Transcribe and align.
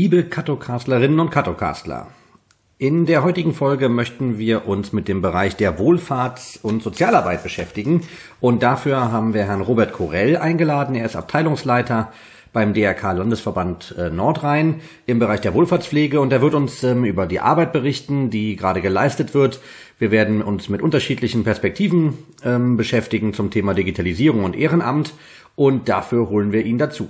Liebe 0.00 0.22
Katokastlerinnen 0.22 1.18
und 1.18 1.30
Katokastler, 1.30 2.06
in 2.78 3.04
der 3.04 3.24
heutigen 3.24 3.52
Folge 3.52 3.88
möchten 3.88 4.38
wir 4.38 4.68
uns 4.68 4.92
mit 4.92 5.08
dem 5.08 5.22
Bereich 5.22 5.56
der 5.56 5.76
Wohlfahrts- 5.76 6.56
und 6.62 6.84
Sozialarbeit 6.84 7.42
beschäftigen 7.42 8.02
und 8.38 8.62
dafür 8.62 9.10
haben 9.10 9.34
wir 9.34 9.42
Herrn 9.42 9.60
Robert 9.60 9.92
Korell 9.92 10.36
eingeladen. 10.36 10.94
Er 10.94 11.04
ist 11.04 11.16
Abteilungsleiter 11.16 12.12
beim 12.52 12.74
DRK 12.74 13.10
Landesverband 13.10 13.96
äh, 13.98 14.08
Nordrhein 14.10 14.82
im 15.06 15.18
Bereich 15.18 15.40
der 15.40 15.54
Wohlfahrtspflege 15.54 16.20
und 16.20 16.32
er 16.32 16.42
wird 16.42 16.54
uns 16.54 16.84
ähm, 16.84 17.04
über 17.04 17.26
die 17.26 17.40
Arbeit 17.40 17.72
berichten, 17.72 18.30
die 18.30 18.54
gerade 18.54 18.80
geleistet 18.80 19.34
wird. 19.34 19.58
Wir 19.98 20.12
werden 20.12 20.42
uns 20.42 20.68
mit 20.68 20.80
unterschiedlichen 20.80 21.42
Perspektiven 21.42 22.18
ähm, 22.44 22.76
beschäftigen 22.76 23.34
zum 23.34 23.50
Thema 23.50 23.74
Digitalisierung 23.74 24.44
und 24.44 24.54
Ehrenamt 24.54 25.14
und 25.56 25.88
dafür 25.88 26.28
holen 26.28 26.52
wir 26.52 26.64
ihn 26.64 26.78
dazu. 26.78 27.08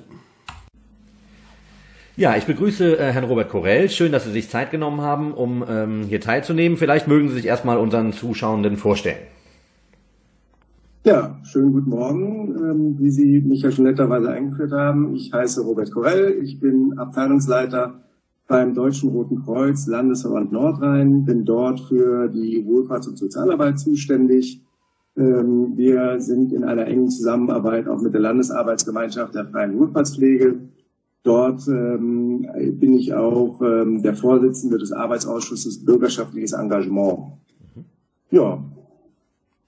Ja, 2.18 2.36
ich 2.36 2.46
begrüße 2.46 2.98
äh, 2.98 3.12
Herrn 3.12 3.22
Robert 3.22 3.48
Korell. 3.48 3.88
Schön, 3.88 4.10
dass 4.10 4.24
Sie 4.24 4.32
sich 4.32 4.50
Zeit 4.50 4.72
genommen 4.72 5.02
haben, 5.02 5.32
um 5.32 5.64
ähm, 5.68 6.02
hier 6.02 6.20
teilzunehmen. 6.20 6.76
Vielleicht 6.76 7.06
mögen 7.06 7.28
Sie 7.28 7.36
sich 7.36 7.46
erstmal 7.46 7.78
unseren 7.78 8.12
Zuschauenden 8.12 8.76
vorstellen. 8.76 9.20
Ja, 11.04 11.38
schönen 11.44 11.72
guten 11.72 11.90
Morgen. 11.90 12.56
Ähm, 12.56 12.96
wie 12.98 13.10
Sie 13.10 13.40
mich 13.40 13.62
ja 13.62 13.70
schon 13.70 13.84
netterweise 13.84 14.32
eingeführt 14.32 14.72
haben, 14.72 15.14
ich 15.14 15.32
heiße 15.32 15.60
Robert 15.60 15.92
Korell. 15.92 16.40
Ich 16.42 16.58
bin 16.58 16.98
Abteilungsleiter 16.98 18.00
beim 18.48 18.74
Deutschen 18.74 19.10
Roten 19.10 19.44
Kreuz 19.44 19.86
Landesverband 19.86 20.50
Nordrhein, 20.50 21.24
bin 21.24 21.44
dort 21.44 21.78
für 21.82 22.26
die 22.26 22.66
Wohlfahrts- 22.66 23.06
und 23.06 23.16
Sozialarbeit 23.16 23.78
zuständig. 23.78 24.60
Ähm, 25.16 25.74
wir 25.76 26.20
sind 26.20 26.52
in 26.52 26.64
einer 26.64 26.88
engen 26.88 27.10
Zusammenarbeit 27.10 27.86
auch 27.86 28.00
mit 28.00 28.12
der 28.12 28.22
Landesarbeitsgemeinschaft 28.22 29.36
der 29.36 29.46
Freien 29.46 29.78
Wohlfahrtspflege 29.78 30.56
Dort 31.28 31.68
ähm, 31.68 32.48
bin 32.80 32.94
ich 32.94 33.12
auch 33.12 33.60
ähm, 33.60 34.02
der 34.02 34.14
Vorsitzende 34.14 34.78
des 34.78 34.92
Arbeitsausschusses 34.92 35.84
Bürgerschaftliches 35.84 36.52
Engagement. 36.54 37.18
Mhm. 37.74 37.84
Ja, 38.30 38.64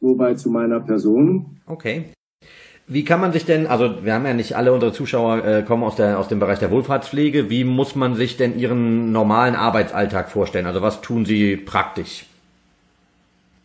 soweit 0.01 0.39
zu 0.39 0.49
meiner 0.49 0.81
Person. 0.81 1.59
Okay. 1.67 2.07
Wie 2.87 3.05
kann 3.05 3.21
man 3.21 3.35
sich 3.35 3.45
denn, 3.45 3.67
also 3.67 4.03
wir 4.03 4.15
haben 4.15 4.25
ja 4.25 4.33
nicht 4.33 4.57
alle 4.57 4.73
unsere 4.73 4.95
Zuschauer 4.95 5.45
äh, 5.45 5.63
kommen 5.63 5.85
aus, 5.85 5.97
der, 5.97 6.19
aus 6.19 6.29
dem 6.29 6.39
Bereich 6.39 6.61
der 6.61 6.71
Wohlfahrtspflege, 6.71 7.51
wie 7.51 7.65
muss 7.65 7.95
man 7.95 8.15
sich 8.15 8.39
denn 8.39 8.59
Ihren 8.59 9.13
normalen 9.13 9.55
Arbeitsalltag 9.55 10.31
vorstellen? 10.31 10.65
Also 10.65 10.81
was 10.81 11.03
tun 11.03 11.27
Sie 11.27 11.59
praktisch? 11.59 12.25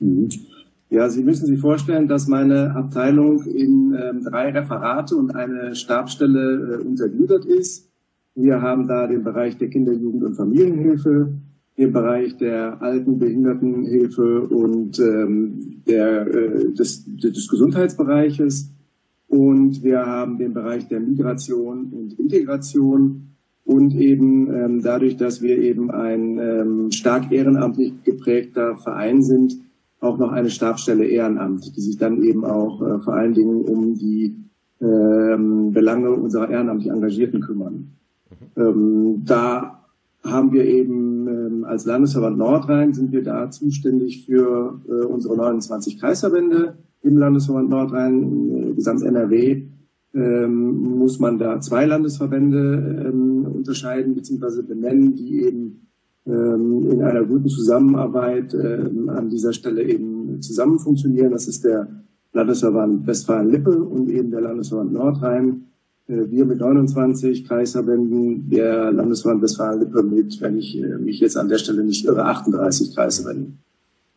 Mhm. 0.02 0.28
Ja, 0.96 1.10
Sie 1.10 1.26
müssen 1.26 1.46
sich 1.46 1.60
vorstellen, 1.60 2.08
dass 2.08 2.30
meine 2.30 2.74
Abteilung 2.74 3.44
in 3.44 3.94
ähm, 4.02 4.24
drei 4.24 4.50
Referate 4.52 5.18
und 5.18 5.36
eine 5.36 5.76
Stabstelle 5.76 6.80
äh, 6.80 6.88
untergliedert 6.88 7.44
ist. 7.44 7.92
Wir 8.34 8.62
haben 8.62 8.88
da 8.88 9.06
den 9.06 9.22
Bereich 9.22 9.58
der 9.58 9.68
Kinder-, 9.68 9.92
Jugend- 9.92 10.24
und 10.24 10.36
Familienhilfe, 10.36 11.34
den 11.78 11.92
Bereich 11.92 12.38
der 12.38 12.82
Altenbehindertenhilfe 12.82 14.48
und 14.48 14.98
ähm, 15.00 15.82
der, 15.86 16.28
äh, 16.28 16.72
des, 16.72 17.04
des 17.06 17.50
Gesundheitsbereiches. 17.50 18.72
Und 19.28 19.84
wir 19.84 20.06
haben 20.06 20.38
den 20.38 20.54
Bereich 20.54 20.88
der 20.88 21.02
Migration 21.02 21.92
und 21.92 22.18
Integration. 22.18 23.32
Und 23.66 23.96
eben 23.96 24.50
ähm, 24.50 24.82
dadurch, 24.82 25.18
dass 25.18 25.42
wir 25.42 25.58
eben 25.58 25.92
ein 25.92 26.40
ähm, 26.40 26.92
stark 26.92 27.34
ehrenamtlich 27.34 28.02
geprägter 28.06 28.78
Verein 28.78 29.22
sind, 29.22 29.58
auch 30.00 30.18
noch 30.18 30.32
eine 30.32 30.50
Stabsstelle 30.50 31.06
Ehrenamt, 31.06 31.76
die 31.76 31.82
sich 31.82 31.98
dann 31.98 32.24
eben 32.24 32.46
auch 32.46 32.82
äh, 32.82 33.00
vor 33.00 33.14
allen 33.14 33.34
Dingen 33.34 33.62
um 33.64 33.98
die 33.98 34.36
ähm, 34.82 35.72
Belange 35.72 36.12
unserer 36.12 36.50
ehrenamtlich 36.50 36.92
Engagierten 36.92 37.42
kümmern. 37.42 37.92
Mhm. 38.56 38.62
Ähm, 38.62 39.22
da 39.26 39.86
haben 40.24 40.52
wir 40.52 40.66
eben 40.66 41.28
ähm, 41.28 41.66
als 41.66 41.86
Landesverband 41.86 42.38
Nordrhein 42.38 42.94
sind 42.94 43.12
wir 43.12 43.24
da 43.24 43.50
zuständig 43.52 44.26
für 44.26 44.80
äh, 44.88 45.06
unsere 45.06 45.38
29 45.38 46.00
Kreisverbände 46.00 46.78
im 47.04 47.18
Landesverband 47.18 47.70
Nordrhein, 47.70 48.72
äh, 48.72 48.74
gesamt 48.74 49.04
NRW. 49.04 49.64
Ähm, 50.14 50.98
muss 50.98 51.20
man 51.20 51.38
da 51.38 51.60
zwei 51.60 51.86
Landesverbände 51.86 53.06
ähm, 53.10 53.46
unterscheiden 53.54 54.16
bzw. 54.16 54.62
benennen, 54.62 55.16
die 55.16 55.44
eben 55.44 55.88
in 56.26 57.04
einer 57.04 57.24
guten 57.24 57.50
Zusammenarbeit 57.50 58.54
ähm, 58.56 59.10
an 59.10 59.30
dieser 59.30 59.54
Stelle 59.54 59.84
eben 59.84 60.42
zusammen 60.42 60.80
funktionieren. 60.80 61.32
Das 61.32 61.48
ist 61.48 61.64
der 61.64 61.88
Landesverband 62.34 63.06
Westfalen-Lippe 63.06 63.84
und 63.84 64.10
eben 64.10 64.32
der 64.32 64.42
Landesverband 64.42 64.92
Nordrhein. 64.92 65.66
Äh, 66.08 66.30
wir 66.30 66.46
mit 66.46 66.60
29 66.60 67.48
Kreisverbänden, 67.48 68.50
der 68.50 68.92
Landesverband 68.92 69.44
Westfalen-Lippe 69.44 70.04
mit, 70.04 70.42
wenn 70.42 70.58
ich 70.58 70.78
äh, 70.78 70.98
mich 70.98 71.20
jetzt 71.20 71.38
an 71.38 71.48
der 71.48 71.60
Stelle 71.60 71.84
nicht 71.84 72.06
irre, 72.06 72.26
38 72.26 72.96
Kreisverbänden. 72.96 73.60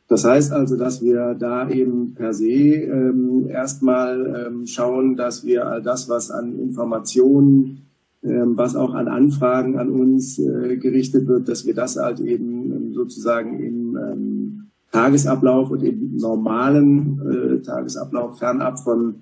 Das 0.09 0.25
heißt 0.25 0.53
also, 0.53 0.77
dass 0.77 1.03
wir 1.03 1.35
da 1.35 1.69
eben 1.69 2.15
per 2.15 2.33
se 2.33 2.49
ähm, 2.49 3.47
erstmal 3.51 4.47
ähm, 4.47 4.67
schauen, 4.67 5.17
dass 5.17 5.45
wir 5.45 5.67
all 5.67 5.83
das, 5.83 6.09
was 6.09 6.31
an 6.31 6.59
Informationen 6.59 7.55
ähm, 7.67 7.88
was 8.23 8.75
auch 8.75 8.95
an 8.95 9.07
Anfragen 9.09 9.79
an 9.79 9.91
uns 9.91 10.39
äh, 10.39 10.77
gerichtet 10.77 11.29
wird, 11.29 11.49
dass 11.49 11.67
wir 11.67 11.75
das 11.75 11.97
halt 11.97 12.21
eben 12.21 12.73
ähm, 12.73 12.93
sozusagen 12.93 13.61
im 13.61 13.97
ähm, 13.97 14.63
Tagesablauf 14.91 15.71
und 15.71 15.83
im 15.85 16.17
normalen 16.17 17.21
äh, 17.21 17.63
Tagesablauf 17.63 18.39
fernab 18.39 18.81
von 18.81 19.17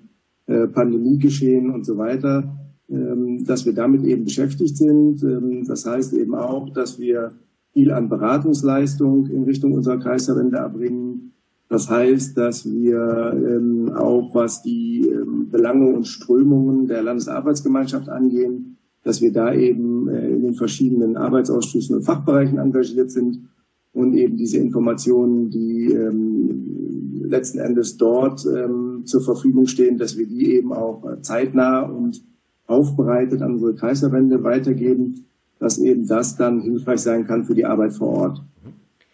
äh, 0.47 0.67
Pandemiegeschehen 0.67 1.69
und 1.71 1.85
so 1.85 1.97
weiter, 1.97 2.53
dass 2.89 3.65
wir 3.65 3.73
damit 3.73 4.05
eben 4.05 4.23
beschäftigt 4.23 4.77
sind. 4.77 5.21
das 5.67 5.85
heißt 5.85 6.13
eben 6.13 6.33
auch, 6.33 6.69
dass 6.69 6.97
wir 6.97 7.33
viel 7.73 7.91
an 7.91 8.07
Beratungsleistung 8.07 9.27
in 9.27 9.43
Richtung 9.43 9.73
unserer 9.73 9.99
Kreisverbände 9.99 10.55
erbringen. 10.55 11.33
Das 11.67 11.89
heißt, 11.89 12.37
dass 12.37 12.65
wir 12.65 13.91
auch, 13.93 14.33
was 14.33 14.63
die 14.63 15.05
Belange 15.51 15.87
und 15.87 16.07
Strömungen 16.07 16.87
der 16.87 17.03
Landesarbeitsgemeinschaft 17.03 18.07
angehen, 18.07 18.77
dass 19.07 19.21
wir 19.21 19.31
da 19.31 19.53
eben 19.53 20.09
äh, 20.09 20.29
in 20.31 20.41
den 20.41 20.53
verschiedenen 20.53 21.15
Arbeitsausschüssen 21.15 21.95
und 21.95 22.03
Fachbereichen 22.03 22.57
engagiert 22.57 23.09
sind 23.09 23.47
und 23.93 24.13
eben 24.13 24.35
diese 24.35 24.57
Informationen, 24.57 25.49
die 25.49 25.93
ähm, 25.93 27.23
letzten 27.23 27.59
Endes 27.59 27.95
dort 27.95 28.45
ähm, 28.45 29.03
zur 29.05 29.21
Verfügung 29.21 29.65
stehen, 29.65 29.97
dass 29.97 30.17
wir 30.17 30.27
die 30.27 30.53
eben 30.55 30.73
auch 30.73 31.21
zeitnah 31.21 31.83
und 31.83 32.21
aufbereitet 32.65 33.41
an 33.41 33.53
unsere 33.53 33.75
Kreisverbände 33.75 34.43
weitergeben, 34.43 35.25
dass 35.57 35.77
eben 35.77 36.05
das 36.05 36.35
dann 36.35 36.59
hilfreich 36.59 36.99
sein 36.99 37.25
kann 37.25 37.45
für 37.45 37.55
die 37.55 37.65
Arbeit 37.65 37.93
vor 37.93 38.09
Ort. 38.09 38.43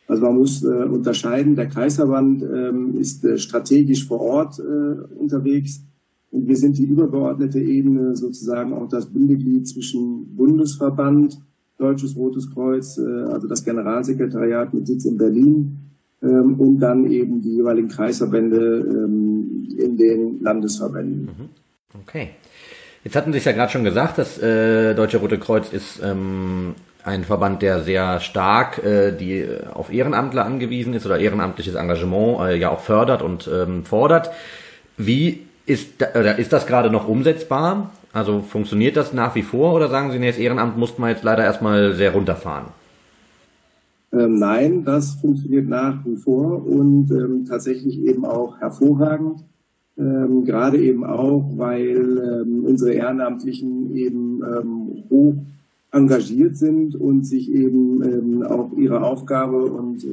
Also 0.08 0.24
man 0.24 0.38
muss 0.38 0.64
äh, 0.64 0.68
unterscheiden, 0.68 1.56
der 1.56 1.68
Kreisverband 1.68 2.42
ähm, 2.42 2.98
ist 2.98 3.24
äh, 3.24 3.38
strategisch 3.38 4.08
vor 4.08 4.22
Ort 4.22 4.60
äh, 4.60 5.20
unterwegs 5.20 5.84
wir 6.34 6.58
sind 6.58 6.78
die 6.78 6.86
übergeordnete 6.86 7.60
Ebene, 7.60 8.16
sozusagen 8.16 8.74
auch 8.74 8.90
das 8.90 9.06
Bindeglied 9.06 9.68
zwischen 9.68 10.36
Bundesverband, 10.36 11.40
Deutsches 11.78 12.16
Rotes 12.16 12.52
Kreuz, 12.52 12.98
äh, 12.98 13.02
also 13.02 13.48
das 13.48 13.64
Generalsekretariat 13.64 14.74
mit 14.74 14.88
Sitz 14.88 15.06
in 15.06 15.18
Berlin 15.18 15.80
ähm, 16.22 16.60
und 16.60 16.80
dann 16.80 17.10
eben 17.12 17.42
die 17.42 17.56
jeweiligen 17.56 17.88
Kreisverbände 17.88 18.58
ähm, 18.58 19.68
in 19.78 19.98
den 19.98 20.42
Landesverbänden. 20.42 21.26
Mhm. 21.26 21.50
Okay. 22.02 22.30
Jetzt 23.04 23.16
hatten 23.16 23.32
Sie 23.32 23.40
es 23.40 23.46
ja 23.46 23.52
gerade 23.52 23.72
schon 23.72 23.84
gesagt, 23.84 24.18
das 24.18 24.42
äh, 24.42 24.96
Deutsche 24.96 25.18
Rote 25.18 25.38
Kreuz 25.38 25.72
ist 25.72 26.00
ähm, 26.04 26.76
ein 27.04 27.26
Verband, 27.26 27.62
der 27.62 27.82
sehr 27.82 28.20
stark 28.22 28.84
äh, 28.84 29.12
die 29.12 29.46
auf 29.74 29.92
Ehrenamtler 29.92 30.46
angewiesen 30.46 30.94
ist 30.94 31.06
oder 31.06 31.20
ehrenamtliches 31.20 31.76
Engagement 31.76 32.60
ja 32.60 32.70
auch 32.70 32.80
fördert 32.80 33.22
und 33.22 33.50
fordert. 33.84 34.32
Wie 34.96 35.42
ist, 35.66 36.02
oder 36.18 36.38
ist 36.38 36.54
das 36.54 36.68
gerade 36.68 36.90
noch 36.90 37.08
umsetzbar? 37.08 37.92
Also 38.12 38.42
funktioniert 38.42 38.96
das 38.98 39.14
nach 39.14 39.36
wie 39.36 39.42
vor 39.42 39.74
oder 39.74 39.90
sagen 39.90 40.12
Sie, 40.12 40.20
nee, 40.20 40.28
das 40.28 40.38
Ehrenamt 40.38 40.78
muss 40.78 40.98
man 40.98 41.10
jetzt 41.10 41.24
leider 41.24 41.44
erstmal 41.44 41.94
sehr 41.94 42.14
runterfahren? 42.14 42.66
Ähm, 44.12 44.38
nein, 44.38 44.84
das 44.84 45.16
funktioniert 45.16 45.68
nach 45.68 46.06
wie 46.06 46.16
vor 46.16 46.66
und 46.66 47.10
ähm, 47.10 47.46
tatsächlich 47.46 48.00
eben 48.06 48.26
auch 48.26 48.60
hervorragend. 48.60 49.44
Ähm, 49.98 50.46
gerade 50.46 50.78
eben 50.78 51.04
auch, 51.04 51.52
weil 51.56 51.98
ähm, 52.46 52.66
unsere 52.66 52.94
Ehrenamtlichen 52.94 53.96
eben 53.96 54.42
ähm, 54.44 55.04
hoch 55.10 55.36
engagiert 55.92 56.58
sind 56.58 56.96
und 56.96 57.26
sich 57.26 57.52
eben 57.52 58.04
ähm, 58.04 58.44
auch 58.44 58.72
ihre 58.76 59.04
Aufgabe 59.04 59.66
und 59.66 60.04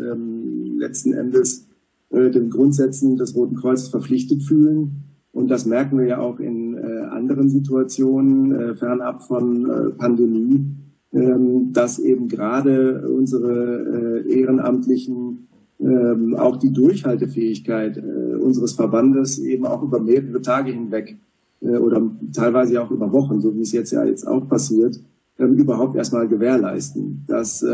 letzten 0.78 1.14
Endes 1.14 1.66
äh, 2.10 2.30
den 2.30 2.50
Grundsätzen 2.50 3.16
des 3.16 3.34
Roten 3.34 3.56
Kreuzes 3.56 3.88
verpflichtet 3.88 4.42
fühlen. 4.42 5.09
Und 5.32 5.48
das 5.48 5.64
merken 5.64 5.98
wir 5.98 6.06
ja 6.06 6.18
auch 6.18 6.40
in 6.40 6.76
äh, 6.76 7.02
anderen 7.10 7.48
Situationen, 7.48 8.52
äh, 8.52 8.74
fernab 8.74 9.22
von 9.22 9.70
äh, 9.70 9.90
Pandemie, 9.90 10.66
ähm, 11.12 11.72
dass 11.72 11.98
eben 11.98 12.28
gerade 12.28 13.08
unsere 13.08 14.24
äh, 14.26 14.32
Ehrenamtlichen 14.32 15.48
ähm, 15.80 16.36
auch 16.36 16.56
die 16.56 16.72
Durchhaltefähigkeit 16.72 17.96
äh, 17.96 18.36
unseres 18.36 18.74
Verbandes 18.74 19.38
eben 19.38 19.66
auch 19.66 19.82
über 19.82 19.98
mehrere 19.98 20.40
Tage 20.40 20.70
hinweg 20.70 21.16
äh, 21.62 21.76
oder 21.76 22.02
teilweise 22.32 22.80
auch 22.80 22.92
über 22.92 23.12
Wochen, 23.12 23.40
so 23.40 23.56
wie 23.56 23.62
es 23.62 23.72
jetzt 23.72 23.90
ja 23.90 24.04
jetzt 24.04 24.26
auch 24.26 24.48
passiert, 24.48 25.00
ähm, 25.38 25.54
überhaupt 25.54 25.96
erstmal 25.96 26.28
gewährleisten. 26.28 27.24
Das 27.26 27.64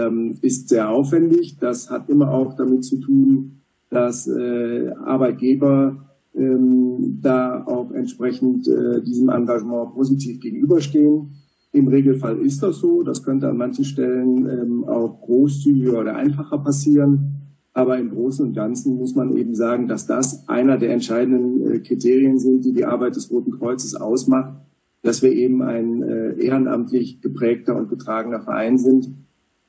ist 0.40 0.68
sehr 0.68 0.88
aufwendig. 0.88 1.58
Das 1.58 1.90
hat 1.90 2.08
immer 2.08 2.30
auch 2.30 2.54
damit 2.54 2.84
zu 2.84 2.98
tun, 2.98 3.60
dass 3.90 4.28
Arbeitgeber 4.28 6.06
ähm, 6.36 7.18
da 7.22 7.64
auch 7.66 7.90
entsprechend 7.92 8.68
äh, 8.68 9.02
diesem 9.02 9.28
Engagement 9.28 9.94
positiv 9.94 10.40
gegenüberstehen. 10.40 11.30
Im 11.72 11.88
Regelfall 11.88 12.38
ist 12.38 12.62
das 12.62 12.78
so. 12.78 13.02
Das 13.02 13.22
könnte 13.22 13.48
an 13.48 13.56
manchen 13.56 13.84
Stellen 13.84 14.48
ähm, 14.48 14.84
auch 14.84 15.20
großzügiger 15.20 16.00
oder 16.00 16.16
einfacher 16.16 16.58
passieren. 16.58 17.32
Aber 17.72 17.98
im 17.98 18.10
Großen 18.10 18.46
und 18.46 18.54
Ganzen 18.54 18.96
muss 18.96 19.14
man 19.14 19.36
eben 19.36 19.54
sagen, 19.54 19.86
dass 19.86 20.06
das 20.06 20.48
einer 20.48 20.78
der 20.78 20.92
entscheidenden 20.92 21.60
äh, 21.70 21.78
Kriterien 21.80 22.38
sind, 22.38 22.64
die 22.64 22.72
die 22.72 22.86
Arbeit 22.86 23.16
des 23.16 23.30
Roten 23.30 23.50
Kreuzes 23.50 23.94
ausmacht, 23.94 24.54
dass 25.02 25.22
wir 25.22 25.32
eben 25.32 25.62
ein 25.62 26.02
äh, 26.02 26.32
ehrenamtlich 26.42 27.20
geprägter 27.20 27.76
und 27.76 27.90
getragener 27.90 28.40
Verein 28.40 28.78
sind, 28.78 29.10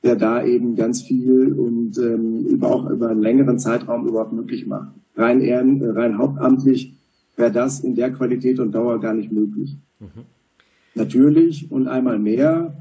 der 0.02 0.16
da 0.16 0.44
eben 0.44 0.76
ganz 0.76 1.02
viel 1.02 1.52
und 1.52 1.98
ähm, 1.98 2.46
über, 2.46 2.70
auch 2.70 2.88
über 2.90 3.08
einen 3.08 3.22
längeren 3.22 3.58
Zeitraum 3.58 4.06
überhaupt 4.06 4.32
möglich 4.32 4.66
macht. 4.66 4.92
Rein, 5.16 5.40
ehren, 5.40 5.82
äh, 5.82 5.88
rein 5.88 6.18
hauptamtlich 6.18 6.94
wäre 7.36 7.50
das 7.50 7.80
in 7.80 7.94
der 7.94 8.12
Qualität 8.12 8.60
und 8.60 8.72
Dauer 8.72 9.00
gar 9.00 9.14
nicht 9.14 9.32
möglich. 9.32 9.76
Mhm. 9.98 10.24
Natürlich 10.94 11.70
und 11.70 11.88
einmal 11.88 12.18
mehr, 12.18 12.74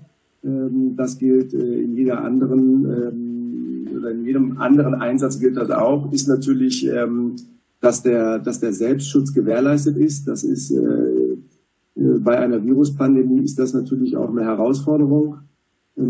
ähm, 0.43 0.95
das 0.95 1.17
gilt 1.17 1.53
äh, 1.53 1.81
in 1.81 1.95
jeder 1.95 2.23
anderen 2.23 2.85
ähm, 2.85 3.97
oder 3.97 4.11
in 4.11 4.23
jedem 4.23 4.59
anderen 4.59 4.93
Einsatz 4.93 5.39
gilt 5.39 5.57
das 5.57 5.71
auch, 5.71 6.11
ist 6.11 6.27
natürlich, 6.27 6.87
ähm, 6.87 7.35
dass 7.81 8.03
der, 8.03 8.39
dass 8.39 8.59
der 8.59 8.73
Selbstschutz 8.73 9.33
gewährleistet 9.33 9.97
ist. 9.97 10.27
Das 10.27 10.43
ist 10.43 10.71
äh, 10.71 10.77
äh 10.77 12.19
bei 12.19 12.37
einer 12.37 12.63
Viruspandemie 12.63 13.41
ist 13.41 13.57
das 13.57 13.73
natürlich 13.73 14.15
auch 14.17 14.29
eine 14.29 14.43
Herausforderung 14.43 15.37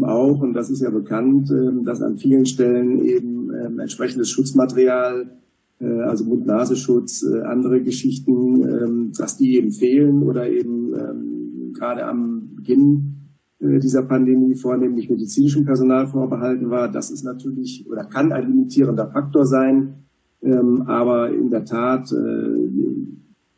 auch, 0.03 0.41
und 0.41 0.53
das 0.53 0.69
ist 0.69 0.81
ja 0.81 0.89
bekannt, 0.89 1.49
ähm, 1.49 1.83
dass 1.85 2.01
an 2.01 2.17
vielen 2.17 2.45
Stellen 2.45 3.01
eben 3.01 3.51
ähm, 3.53 3.79
entsprechendes 3.79 4.29
Schutzmaterial 4.29 5.37
äh, 5.79 6.01
also 6.01 6.25
Mund-Nasenschutz, 6.25 7.23
äh, 7.23 7.41
andere 7.41 7.81
Geschichten, 7.81 9.13
dass 9.17 9.37
die 9.37 9.57
eben 9.57 9.71
fehlen 9.71 10.23
oder 10.23 10.49
eben 10.49 11.73
gerade 11.73 12.05
am 12.05 12.55
Beginn 12.55 13.15
äh, 13.59 13.79
dieser 13.79 14.03
Pandemie 14.03 14.55
vornehmlich 14.55 15.09
medizinischem 15.09 15.65
Personal 15.65 16.07
vorbehalten 16.07 16.69
war. 16.69 16.91
Das 16.91 17.11
ist 17.11 17.23
natürlich 17.23 17.85
oder 17.89 18.05
kann 18.05 18.31
ein 18.31 18.47
limitierender 18.47 19.07
Faktor 19.07 19.45
sein. 19.45 19.95
Ähm, 20.43 20.83
aber 20.83 21.31
in 21.33 21.49
der 21.49 21.65
Tat, 21.65 22.13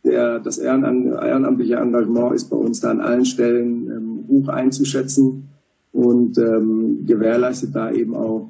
der, 0.05 0.39
das 0.39 0.57
ehrenamtliche 0.57 1.75
Engagement 1.75 2.33
ist 2.33 2.49
bei 2.49 2.55
uns 2.55 2.79
da 2.79 2.91
an 2.91 3.01
allen 3.01 3.25
Stellen 3.25 3.91
ähm, 3.91 4.23
hoch 4.29 4.47
einzuschätzen 4.47 5.49
und 5.91 6.37
ähm, 6.37 7.05
gewährleistet 7.05 7.75
da 7.75 7.91
eben 7.91 8.15
auch, 8.15 8.49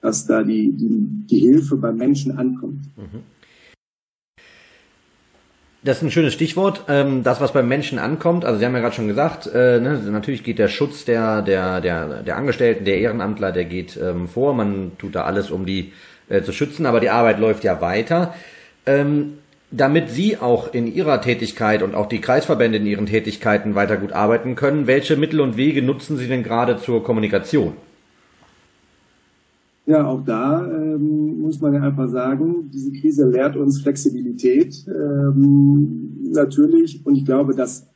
dass 0.00 0.26
da 0.26 0.42
die, 0.42 0.72
die, 0.72 1.26
die 1.26 1.38
Hilfe 1.38 1.76
beim 1.76 1.96
Menschen 1.96 2.38
ankommt. 2.38 2.80
Mhm. 2.96 3.22
Das 5.86 5.98
ist 5.98 6.02
ein 6.02 6.10
schönes 6.10 6.34
Stichwort. 6.34 6.84
Ähm, 6.88 7.22
das, 7.22 7.40
was 7.40 7.52
beim 7.52 7.68
Menschen 7.68 8.00
ankommt, 8.00 8.44
also 8.44 8.58
Sie 8.58 8.66
haben 8.66 8.74
ja 8.74 8.80
gerade 8.80 8.96
schon 8.96 9.06
gesagt, 9.06 9.46
äh, 9.46 9.80
ne, 9.80 10.00
natürlich 10.10 10.42
geht 10.42 10.58
der 10.58 10.66
Schutz 10.66 11.04
der, 11.04 11.42
der, 11.42 11.80
der, 11.80 12.24
der 12.24 12.36
Angestellten, 12.36 12.84
der 12.84 12.98
Ehrenamtler, 12.98 13.52
der 13.52 13.66
geht 13.66 13.96
ähm, 13.96 14.26
vor. 14.26 14.52
Man 14.54 14.92
tut 14.98 15.14
da 15.14 15.22
alles, 15.22 15.52
um 15.52 15.64
die 15.64 15.92
äh, 16.28 16.42
zu 16.42 16.52
schützen, 16.52 16.86
aber 16.86 16.98
die 16.98 17.10
Arbeit 17.10 17.38
läuft 17.38 17.62
ja 17.62 17.80
weiter. 17.80 18.34
Ähm, 18.84 19.34
damit 19.70 20.10
Sie 20.10 20.36
auch 20.36 20.72
in 20.72 20.86
Ihrer 20.86 21.20
Tätigkeit 21.20 21.82
und 21.82 21.94
auch 21.94 22.06
die 22.06 22.20
Kreisverbände 22.20 22.78
in 22.78 22.86
ihren 22.86 23.06
Tätigkeiten 23.06 23.74
weiter 23.74 23.96
gut 23.96 24.12
arbeiten 24.12 24.54
können, 24.54 24.86
welche 24.86 25.16
Mittel 25.16 25.40
und 25.40 25.56
Wege 25.56 25.82
nutzen 25.82 26.16
Sie 26.16 26.28
denn 26.28 26.42
gerade 26.42 26.76
zur 26.76 27.02
Kommunikation? 27.02 27.72
Ja, 29.86 30.04
auch 30.04 30.24
da 30.24 30.66
ähm, 30.66 31.40
muss 31.40 31.60
man 31.60 31.74
ja 31.74 31.80
einfach 31.80 32.08
sagen, 32.08 32.70
diese 32.72 32.90
Krise 32.92 33.28
lehrt 33.30 33.56
uns 33.56 33.80
Flexibilität 33.80 34.84
ähm, 34.88 36.30
natürlich. 36.32 37.06
Und 37.06 37.14
ich 37.14 37.24
glaube, 37.24 37.54
dass 37.54 37.86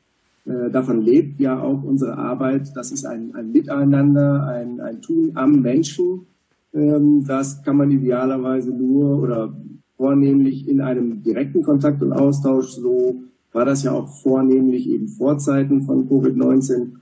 äh, 0.46 0.70
davon 0.70 1.02
lebt 1.02 1.40
ja 1.40 1.60
auch 1.60 1.82
unsere 1.82 2.16
Arbeit. 2.16 2.70
Das 2.76 2.92
ist 2.92 3.04
ein, 3.04 3.34
ein 3.34 3.50
Miteinander, 3.50 4.46
ein, 4.46 4.80
ein 4.80 5.02
Tun 5.02 5.32
am 5.34 5.62
Menschen. 5.62 6.26
Ähm, 6.72 7.24
das 7.26 7.60
kann 7.62 7.76
man 7.76 7.90
idealerweise 7.90 8.70
nur 8.70 9.20
oder 9.20 9.52
vornehmlich 10.00 10.66
in 10.66 10.80
einem 10.80 11.22
direkten 11.22 11.62
Kontakt 11.62 12.02
und 12.02 12.14
Austausch. 12.14 12.68
So 12.70 13.22
war 13.52 13.66
das 13.66 13.82
ja 13.82 13.92
auch 13.92 14.08
vornehmlich 14.22 14.88
eben 14.88 15.08
vor 15.08 15.36
Zeiten 15.36 15.82
von 15.82 16.08
Covid-19 16.08 16.92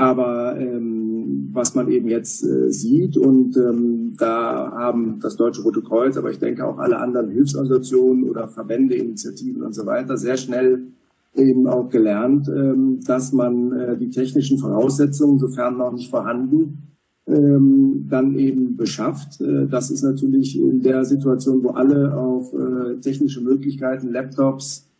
aber 0.00 0.58
ähm, 0.58 1.50
was 1.52 1.74
man 1.74 1.90
eben 1.90 2.08
jetzt 2.08 2.42
äh, 2.42 2.70
sieht 2.70 3.18
und 3.18 3.54
ähm, 3.58 4.14
da 4.16 4.72
haben 4.72 5.20
das 5.20 5.36
Deutsche 5.36 5.60
Rote 5.60 5.82
Kreuz, 5.82 6.16
aber 6.16 6.30
ich 6.30 6.38
denke 6.38 6.66
auch 6.66 6.78
alle 6.78 6.98
anderen 6.98 7.28
Hilfsorganisationen 7.28 8.24
oder 8.24 8.48
Verbände, 8.48 8.94
Initiativen 8.94 9.62
und 9.62 9.74
so 9.74 9.84
weiter 9.84 10.16
sehr 10.16 10.38
schnell 10.38 10.86
eben 11.34 11.66
auch 11.66 11.90
gelernt, 11.90 12.48
ähm, 12.48 13.00
dass 13.04 13.34
man 13.34 13.72
äh, 13.72 13.98
die 13.98 14.08
technischen 14.08 14.56
Voraussetzungen, 14.56 15.38
sofern 15.38 15.76
noch 15.76 15.92
nicht 15.92 16.08
vorhanden, 16.08 16.96
ähm, 17.30 18.06
dann 18.08 18.36
eben 18.38 18.76
beschafft. 18.76 19.40
Äh, 19.40 19.66
das 19.66 19.90
ist 19.90 20.02
natürlich 20.02 20.58
in 20.58 20.82
der 20.82 21.04
Situation, 21.04 21.62
wo 21.62 21.70
alle 21.70 22.14
auf 22.14 22.52
äh, 22.52 22.96
technische 23.00 23.40
Möglichkeiten, 23.40 24.12
Laptops, 24.12 24.90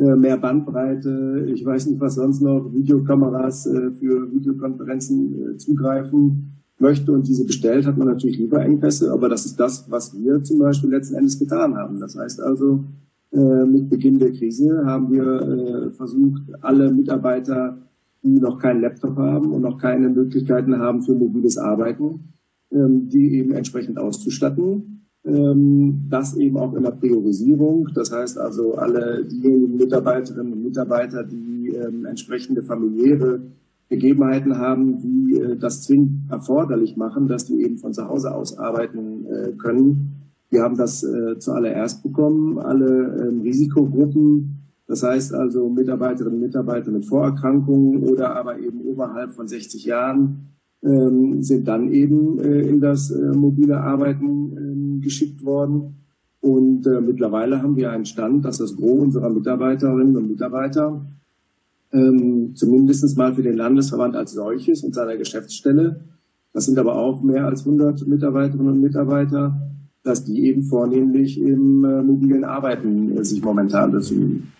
äh, 0.00 0.16
mehr 0.16 0.38
Bandbreite, 0.38 1.46
ich 1.52 1.64
weiß 1.64 1.86
nicht, 1.86 2.00
was 2.00 2.14
sonst 2.14 2.40
noch, 2.40 2.72
Videokameras 2.72 3.66
äh, 3.66 3.90
für 3.90 4.32
Videokonferenzen 4.32 5.54
äh, 5.54 5.56
zugreifen 5.58 6.52
möchte 6.78 7.12
und 7.12 7.28
diese 7.28 7.44
bestellt, 7.44 7.86
hat 7.86 7.98
man 7.98 8.08
natürlich 8.08 8.38
lieber 8.38 8.64
Engpässe, 8.64 9.12
aber 9.12 9.28
das 9.28 9.44
ist 9.44 9.60
das, 9.60 9.90
was 9.90 10.18
wir 10.18 10.42
zum 10.42 10.60
Beispiel 10.60 10.90
letzten 10.90 11.16
Endes 11.16 11.38
getan 11.38 11.76
haben. 11.76 12.00
Das 12.00 12.16
heißt 12.16 12.40
also, 12.40 12.84
mit 13.32 13.88
Beginn 13.88 14.18
der 14.18 14.32
Krise 14.32 14.84
haben 14.84 15.12
wir 15.12 15.92
versucht, 15.92 16.42
alle 16.62 16.90
Mitarbeiter, 16.90 17.78
die 18.22 18.38
noch 18.38 18.58
keinen 18.58 18.82
Laptop 18.82 19.16
haben 19.16 19.52
und 19.52 19.62
noch 19.62 19.78
keine 19.78 20.08
Möglichkeiten 20.08 20.78
haben 20.78 21.02
für 21.02 21.14
mobiles 21.14 21.58
Arbeiten, 21.58 22.34
ähm, 22.70 23.08
die 23.08 23.38
eben 23.38 23.52
entsprechend 23.52 23.98
auszustatten 23.98 25.00
ähm, 25.24 26.06
das 26.08 26.36
eben 26.36 26.56
auch 26.56 26.74
in 26.74 26.82
der 26.82 26.92
Priorisierung. 26.92 27.88
Das 27.94 28.12
heißt 28.12 28.38
also, 28.38 28.74
alle 28.74 29.24
diejenigen 29.24 29.76
Mitarbeiterinnen 29.76 30.52
und 30.52 30.62
Mitarbeiter, 30.62 31.24
die 31.24 31.74
ähm, 31.74 32.06
entsprechende 32.06 32.62
familiäre 32.62 33.40
Gegebenheiten 33.88 34.56
haben, 34.56 34.98
die 35.00 35.38
äh, 35.38 35.56
das 35.56 35.82
zwingend 35.82 36.30
erforderlich 36.30 36.96
machen, 36.96 37.28
dass 37.28 37.44
die 37.44 37.62
eben 37.62 37.78
von 37.78 37.92
zu 37.92 38.08
Hause 38.08 38.34
aus 38.34 38.58
arbeiten 38.58 39.26
äh, 39.26 39.52
können. 39.52 40.16
Wir 40.48 40.62
haben 40.62 40.76
das 40.76 41.04
äh, 41.04 41.38
zuallererst 41.38 42.02
bekommen, 42.02 42.58
alle 42.58 43.28
ähm, 43.28 43.42
Risikogruppen, 43.42 44.59
das 44.90 45.04
heißt 45.04 45.34
also 45.34 45.68
Mitarbeiterinnen 45.68 46.34
und 46.34 46.40
Mitarbeiter 46.40 46.90
mit 46.90 47.06
Vorerkrankungen 47.06 48.02
oder 48.02 48.34
aber 48.34 48.58
eben 48.58 48.80
oberhalb 48.80 49.30
von 49.30 49.46
60 49.46 49.84
Jahren, 49.84 50.48
ähm, 50.82 51.44
sind 51.44 51.68
dann 51.68 51.92
eben 51.92 52.40
äh, 52.40 52.62
in 52.62 52.80
das 52.80 53.12
äh, 53.12 53.20
mobile 53.20 53.80
Arbeiten 53.80 54.56
ähm, 54.56 55.00
geschickt 55.00 55.44
worden. 55.44 56.00
Und 56.40 56.88
äh, 56.88 57.00
mittlerweile 57.00 57.62
haben 57.62 57.76
wir 57.76 57.92
einen 57.92 58.04
Stand, 58.04 58.44
dass 58.44 58.58
das 58.58 58.74
Gros 58.74 59.00
unserer 59.00 59.30
Mitarbeiterinnen 59.30 60.16
und 60.16 60.28
Mitarbeiter 60.28 61.06
ähm, 61.92 62.56
zumindest 62.56 63.16
mal 63.16 63.32
für 63.32 63.44
den 63.44 63.56
Landesverband 63.56 64.16
als 64.16 64.32
solches 64.32 64.82
und 64.82 64.92
seiner 64.92 65.16
Geschäftsstelle, 65.16 66.00
das 66.52 66.64
sind 66.64 66.80
aber 66.80 66.96
auch 66.96 67.22
mehr 67.22 67.46
als 67.46 67.60
100 67.60 68.08
Mitarbeiterinnen 68.08 68.72
und 68.72 68.80
Mitarbeiter, 68.80 69.70
dass 70.02 70.24
die 70.24 70.46
eben 70.46 70.64
vornehmlich 70.64 71.40
im 71.40 71.84
äh, 71.84 72.02
mobilen 72.02 72.42
Arbeiten 72.42 73.16
äh, 73.16 73.24
sich 73.24 73.40
momentan 73.40 73.92
befinden. 73.92 74.52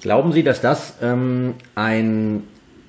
Glauben 0.00 0.32
Sie, 0.32 0.42
dass 0.42 0.60
das 0.60 0.94
ähm, 1.02 1.54
ein 1.74 2.44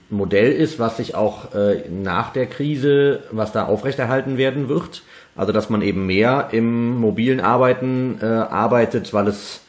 Modell 0.09 0.51
ist, 0.51 0.79
was 0.79 0.97
sich 0.97 1.15
auch 1.15 1.53
äh, 1.53 1.83
nach 1.89 2.33
der 2.33 2.45
Krise, 2.45 3.21
was 3.31 3.51
da 3.51 3.65
aufrechterhalten 3.65 4.37
werden 4.37 4.69
wird. 4.69 5.03
Also 5.35 5.51
dass 5.51 5.69
man 5.69 5.81
eben 5.81 6.05
mehr 6.05 6.49
im 6.51 6.99
mobilen 6.99 7.39
Arbeiten 7.39 8.17
äh, 8.21 8.25
arbeitet, 8.25 9.13
weil 9.13 9.27
es 9.27 9.61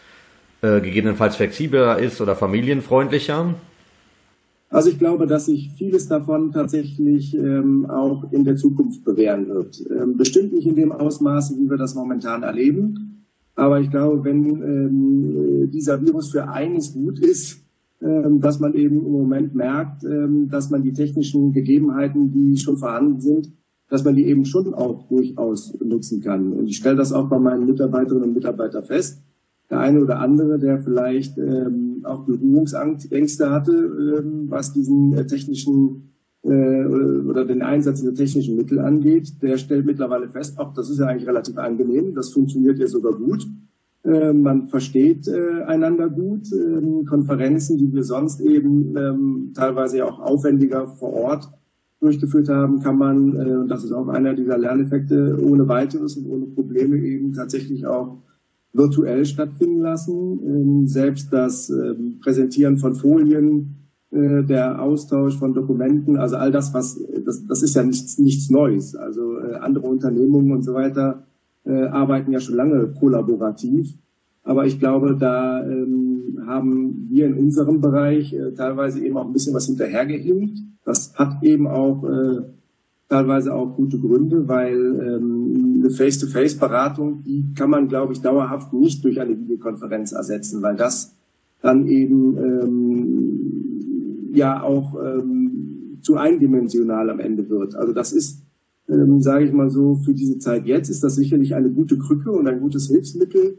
äh, 0.62 0.80
gegebenenfalls 0.80 1.36
flexibler 1.36 1.98
ist 1.98 2.20
oder 2.20 2.36
familienfreundlicher. 2.36 3.54
Also 4.70 4.90
ich 4.90 4.98
glaube, 4.98 5.26
dass 5.26 5.46
sich 5.46 5.70
vieles 5.76 6.08
davon 6.08 6.52
tatsächlich 6.52 7.34
ähm, 7.34 7.86
auch 7.90 8.30
in 8.30 8.44
der 8.44 8.56
Zukunft 8.56 9.04
bewähren 9.04 9.48
wird. 9.48 9.80
Ähm, 9.90 10.16
bestimmt 10.16 10.52
nicht 10.52 10.66
in 10.66 10.76
dem 10.76 10.92
Ausmaß, 10.92 11.56
wie 11.58 11.68
wir 11.68 11.76
das 11.76 11.94
momentan 11.94 12.42
erleben. 12.42 13.19
Aber 13.60 13.78
ich 13.78 13.90
glaube, 13.90 14.24
wenn 14.24 14.62
ähm, 14.62 15.70
dieser 15.70 16.00
Virus 16.00 16.30
für 16.30 16.48
eines 16.48 16.94
gut 16.94 17.18
ist, 17.18 17.62
ähm, 18.00 18.40
dass 18.40 18.58
man 18.58 18.72
eben 18.72 19.04
im 19.04 19.12
Moment 19.12 19.54
merkt, 19.54 20.02
ähm, 20.02 20.48
dass 20.48 20.70
man 20.70 20.82
die 20.82 20.94
technischen 20.94 21.52
Gegebenheiten, 21.52 22.32
die 22.32 22.56
schon 22.56 22.78
vorhanden 22.78 23.20
sind, 23.20 23.52
dass 23.90 24.02
man 24.02 24.16
die 24.16 24.24
eben 24.24 24.46
schon 24.46 24.72
auch 24.72 25.06
durchaus 25.08 25.76
nutzen 25.78 26.22
kann. 26.22 26.54
Und 26.54 26.68
ich 26.68 26.78
stelle 26.78 26.96
das 26.96 27.12
auch 27.12 27.28
bei 27.28 27.38
meinen 27.38 27.66
Mitarbeiterinnen 27.66 28.30
und 28.30 28.34
Mitarbeitern 28.34 28.84
fest. 28.84 29.20
Der 29.68 29.80
eine 29.80 30.00
oder 30.00 30.20
andere, 30.20 30.58
der 30.58 30.78
vielleicht 30.78 31.36
ähm, 31.36 32.00
auch 32.04 32.24
Berührungsängste 32.24 33.50
hatte, 33.50 34.24
was 34.48 34.72
diesen 34.72 35.12
äh, 35.12 35.26
technischen 35.26 36.14
oder 36.42 37.44
den 37.44 37.60
Einsatz 37.60 38.02
der 38.02 38.14
technischen 38.14 38.56
Mittel 38.56 38.78
angeht, 38.78 39.42
der 39.42 39.58
stellt 39.58 39.84
mittlerweile 39.84 40.28
fest, 40.28 40.54
ach, 40.58 40.72
das 40.72 40.88
ist 40.88 40.98
ja 40.98 41.06
eigentlich 41.06 41.28
relativ 41.28 41.58
angenehm, 41.58 42.14
das 42.14 42.30
funktioniert 42.32 42.78
ja 42.78 42.86
sogar 42.86 43.12
gut. 43.12 43.46
Äh, 44.02 44.32
man 44.32 44.68
versteht 44.68 45.28
äh, 45.28 45.62
einander 45.64 46.08
gut. 46.08 46.50
Ähm, 46.52 47.04
Konferenzen, 47.04 47.76
die 47.76 47.92
wir 47.92 48.02
sonst 48.02 48.40
eben 48.40 48.96
ähm, 48.96 49.52
teilweise 49.54 50.06
auch 50.06 50.20
aufwendiger 50.20 50.86
vor 50.86 51.12
Ort 51.12 51.50
durchgeführt 52.00 52.48
haben, 52.48 52.80
kann 52.80 52.96
man, 52.96 53.36
und 53.36 53.68
das 53.68 53.84
ist 53.84 53.92
auch 53.92 54.08
einer 54.08 54.32
dieser 54.32 54.56
Lerneffekte, 54.56 55.38
ohne 55.44 55.68
weiteres 55.68 56.16
und 56.16 56.30
ohne 56.30 56.46
Probleme 56.46 56.96
eben 56.96 57.34
tatsächlich 57.34 57.86
auch 57.86 58.22
virtuell 58.72 59.26
stattfinden 59.26 59.82
lassen. 59.82 60.40
Ähm, 60.42 60.86
selbst 60.86 61.30
das 61.30 61.70
Präsentieren 62.22 62.78
von 62.78 62.94
Folien, 62.94 63.79
der 64.12 64.82
Austausch 64.82 65.38
von 65.38 65.54
Dokumenten, 65.54 66.16
also 66.16 66.36
all 66.36 66.50
das, 66.50 66.74
was 66.74 67.00
das, 67.24 67.46
das 67.46 67.62
ist 67.62 67.76
ja 67.76 67.84
nichts, 67.84 68.18
nichts 68.18 68.50
Neues. 68.50 68.96
Also 68.96 69.38
äh, 69.38 69.54
andere 69.54 69.86
Unternehmungen 69.86 70.50
und 70.50 70.62
so 70.62 70.74
weiter 70.74 71.26
äh, 71.64 71.84
arbeiten 71.84 72.32
ja 72.32 72.40
schon 72.40 72.56
lange 72.56 72.88
kollaborativ. 72.98 73.94
Aber 74.42 74.66
ich 74.66 74.80
glaube, 74.80 75.16
da 75.18 75.64
ähm, 75.64 76.40
haben 76.46 77.08
wir 77.10 77.26
in 77.26 77.34
unserem 77.34 77.80
Bereich 77.80 78.32
äh, 78.32 78.52
teilweise 78.52 79.04
eben 79.04 79.16
auch 79.16 79.26
ein 79.26 79.32
bisschen 79.32 79.54
was 79.54 79.66
hinterhergehinkt. 79.66 80.58
Das 80.84 81.14
hat 81.16 81.42
eben 81.42 81.68
auch 81.68 82.02
äh, 82.04 82.42
teilweise 83.08 83.54
auch 83.54 83.76
gute 83.76 83.98
Gründe, 83.98 84.48
weil 84.48 84.76
ähm, 84.76 85.80
eine 85.80 85.90
Face-to-Face-Beratung, 85.90 87.22
die 87.22 87.52
kann 87.54 87.70
man, 87.70 87.88
glaube 87.88 88.12
ich, 88.12 88.22
dauerhaft 88.22 88.72
nicht 88.72 89.04
durch 89.04 89.20
eine 89.20 89.38
Videokonferenz 89.38 90.12
ersetzen, 90.12 90.62
weil 90.62 90.76
das 90.76 91.14
dann 91.62 91.86
eben 91.86 92.38
ähm, 92.38 93.29
ja 94.32 94.62
auch 94.62 94.94
ähm, 95.02 95.98
zu 96.02 96.16
eindimensional 96.16 97.10
am 97.10 97.20
Ende 97.20 97.48
wird. 97.48 97.74
Also 97.74 97.92
das 97.92 98.12
ist, 98.12 98.42
ähm, 98.88 99.20
sage 99.20 99.44
ich 99.44 99.52
mal 99.52 99.70
so, 99.70 99.96
für 99.96 100.14
diese 100.14 100.38
Zeit 100.38 100.66
jetzt 100.66 100.88
ist 100.88 101.04
das 101.04 101.16
sicherlich 101.16 101.54
eine 101.54 101.70
gute 101.70 101.98
Krücke 101.98 102.32
und 102.32 102.46
ein 102.46 102.60
gutes 102.60 102.88
Hilfsmittel. 102.88 103.58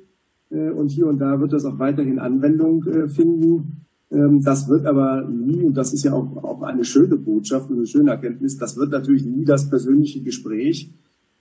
Äh, 0.49 0.71
und 0.71 0.89
hier 0.89 1.07
und 1.07 1.19
da 1.19 1.39
wird 1.39 1.53
das 1.53 1.65
auch 1.65 1.79
weiterhin 1.79 2.19
Anwendung 2.19 2.85
äh, 2.85 3.07
finden. 3.07 3.85
Ähm, 4.11 4.41
das 4.43 4.67
wird 4.67 4.85
aber 4.85 5.27
nie, 5.27 5.63
und 5.63 5.75
das 5.75 5.93
ist 5.93 6.03
ja 6.03 6.13
auch, 6.13 6.43
auch 6.43 6.61
eine 6.63 6.83
schöne 6.83 7.17
Botschaft 7.17 7.69
und 7.69 7.77
eine 7.77 7.87
schöne 7.87 8.11
Erkenntnis, 8.11 8.57
das 8.57 8.77
wird 8.77 8.91
natürlich 8.91 9.25
nie 9.25 9.45
das 9.45 9.69
persönliche 9.69 10.21
Gespräch. 10.21 10.93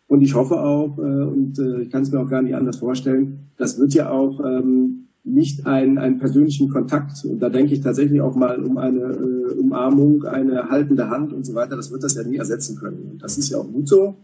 Und 0.07 0.23
ich 0.23 0.35
hoffe 0.35 0.61
auch, 0.61 0.99
äh, 0.99 1.03
und 1.03 1.59
äh, 1.59 1.83
ich 1.83 1.91
kann 1.91 2.03
es 2.03 2.13
mir 2.13 2.21
auch 2.21 2.29
gar 2.29 2.43
nicht 2.43 2.55
anders 2.55 2.79
vorstellen, 2.79 3.51
das 3.57 3.79
wird 3.79 3.95
ja 3.95 4.11
auch 4.11 4.41
ähm, 4.45 5.09
nicht 5.25 5.67
einen, 5.67 5.99
einen 5.99 6.19
persönlichen 6.19 6.71
Kontakt. 6.71 7.25
Und 7.25 7.41
da 7.41 7.49
denke 7.49 7.75
ich 7.75 7.81
tatsächlich 7.81 8.21
auch 8.21 8.35
mal 8.35 8.63
um 8.63 8.79
eine 8.79 9.01
äh, 9.01 9.53
Umarmung, 9.59 10.25
eine 10.25 10.71
haltende 10.71 11.11
Hand 11.11 11.33
und 11.33 11.45
so 11.45 11.55
weiter. 11.55 11.77
Das 11.77 11.91
wird 11.91 12.03
das 12.03 12.15
ja 12.15 12.23
nie 12.23 12.37
ersetzen 12.37 12.77
können. 12.77 13.11
Und 13.13 13.23
das 13.23 13.37
ist 13.37 13.51
ja 13.51 13.59
auch 13.59 13.71
gut 13.71 13.89
so. 13.89 14.17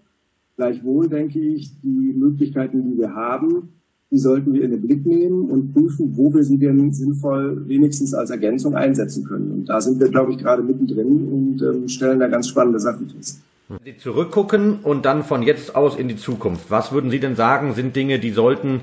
Gleichwohl 0.57 1.09
denke 1.09 1.39
ich, 1.39 1.81
die 1.83 2.15
Möglichkeiten, 2.17 2.91
die 2.91 2.99
wir 2.99 3.15
haben, 3.15 3.69
die 4.11 4.19
sollten 4.19 4.55
wir 4.55 4.63
in 4.63 4.71
den 4.71 4.81
Blick 4.81 5.05
nehmen 5.05 5.51
und 5.51 5.75
prüfen, 5.75 6.17
wo 6.17 6.33
wir 6.33 6.45
sie 6.45 6.59
denn 6.59 6.93
sinnvoll 6.93 7.69
wenigstens 7.69 8.15
als 8.15 8.31
Ergänzung 8.31 8.75
einsetzen 8.75 9.25
können. 9.25 9.51
Und 9.51 9.69
da 9.69 9.81
sind 9.81 10.01
wir, 10.01 10.09
glaube 10.09 10.33
ich, 10.33 10.39
gerade 10.39 10.63
mittendrin 10.63 11.29
und 11.29 11.63
ähm, 11.63 11.89
stellen 11.89 12.21
da 12.21 12.29
ganz 12.29 12.49
spannende 12.49 12.79
Sachen 12.79 13.11
fest. 13.11 13.43
Sie 13.85 13.97
zurückgucken 13.97 14.79
und 14.85 15.05
dann 15.05 15.25
von 15.25 15.43
jetzt 15.43 15.75
aus 15.75 15.97
in 15.97 16.07
die 16.07 16.17
Zukunft. 16.17 16.71
Was 16.71 16.93
würden 16.93 17.11
Sie 17.11 17.19
denn 17.19 17.35
sagen, 17.35 17.75
sind 17.75 17.97
Dinge, 17.97 18.21
die 18.21 18.31
sollten 18.31 18.83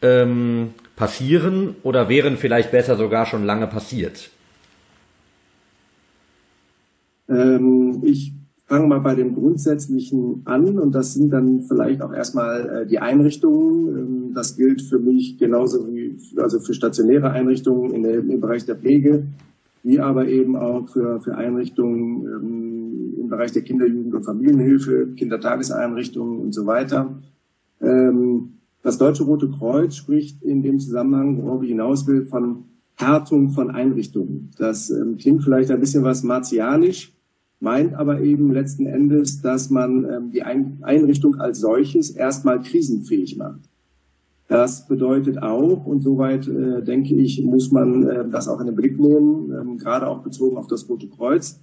ähm, 0.00 0.70
passieren 0.96 1.76
oder 1.82 2.08
wären 2.08 2.36
vielleicht 2.36 2.70
besser 2.70 2.96
sogar 2.96 3.26
schon 3.26 3.44
lange 3.44 3.66
passiert? 3.66 4.30
Ähm, 7.28 8.02
ich 8.02 8.32
fange 8.66 8.86
mal 8.86 9.00
bei 9.00 9.14
dem 9.14 9.34
Grundsätzlichen 9.34 10.42
an 10.44 10.78
und 10.78 10.94
das 10.94 11.14
sind 11.14 11.30
dann 11.30 11.62
vielleicht 11.62 12.02
auch 12.02 12.12
erstmal 12.12 12.82
äh, 12.82 12.86
die 12.86 12.98
Einrichtungen. 12.98 13.88
Ähm, 13.88 14.34
das 14.34 14.56
gilt 14.56 14.82
für 14.82 14.98
mich 14.98 15.38
genauso 15.38 15.86
wie 15.88 16.16
also 16.36 16.60
für 16.60 16.74
stationäre 16.74 17.30
Einrichtungen 17.30 17.92
in 17.92 18.02
der, 18.02 18.18
im 18.18 18.40
Bereich 18.40 18.64
der 18.64 18.76
Pflege, 18.76 19.24
wie 19.82 20.00
aber 20.00 20.28
eben 20.28 20.56
auch 20.56 20.88
für, 20.88 21.20
für 21.20 21.36
Einrichtungen 21.36 22.26
ähm, 22.26 23.14
im 23.20 23.28
Bereich 23.28 23.52
der 23.52 23.62
Kinder-, 23.62 23.86
Jugend- 23.86 24.14
und 24.14 24.24
Familienhilfe, 24.24 25.08
Kindertageseinrichtungen 25.16 26.40
und 26.40 26.52
so 26.52 26.66
weiter. 26.66 27.14
Ähm, 27.80 28.54
das 28.84 28.98
Deutsche 28.98 29.24
Rote 29.24 29.48
Kreuz 29.48 29.96
spricht 29.96 30.42
in 30.42 30.62
dem 30.62 30.78
Zusammenhang, 30.78 31.42
worauf 31.42 31.62
ich 31.62 31.70
hinaus 31.70 32.06
will, 32.06 32.26
von 32.26 32.64
Härtung 32.96 33.48
von 33.48 33.70
Einrichtungen. 33.70 34.50
Das 34.58 34.90
ähm, 34.90 35.16
klingt 35.16 35.42
vielleicht 35.42 35.70
ein 35.70 35.80
bisschen 35.80 36.04
was 36.04 36.22
martialisch, 36.22 37.16
meint 37.60 37.94
aber 37.94 38.20
eben 38.20 38.52
letzten 38.52 38.84
Endes, 38.84 39.40
dass 39.40 39.70
man 39.70 40.04
ähm, 40.04 40.30
die 40.30 40.42
Ein 40.42 40.80
Einrichtung 40.82 41.36
als 41.36 41.60
solches 41.60 42.10
erstmal 42.10 42.60
krisenfähig 42.60 43.38
macht. 43.38 43.60
Das 44.48 44.86
bedeutet 44.86 45.42
auch, 45.42 45.86
und 45.86 46.02
soweit 46.02 46.46
äh, 46.46 46.82
denke 46.82 47.14
ich, 47.14 47.42
muss 47.42 47.72
man 47.72 48.06
äh, 48.06 48.28
das 48.28 48.48
auch 48.48 48.60
in 48.60 48.66
den 48.66 48.76
Blick 48.76 49.00
nehmen, 49.00 49.50
ähm, 49.50 49.78
gerade 49.78 50.06
auch 50.06 50.22
bezogen 50.22 50.58
auf 50.58 50.66
das 50.66 50.86
Rote 50.90 51.08
Kreuz, 51.08 51.58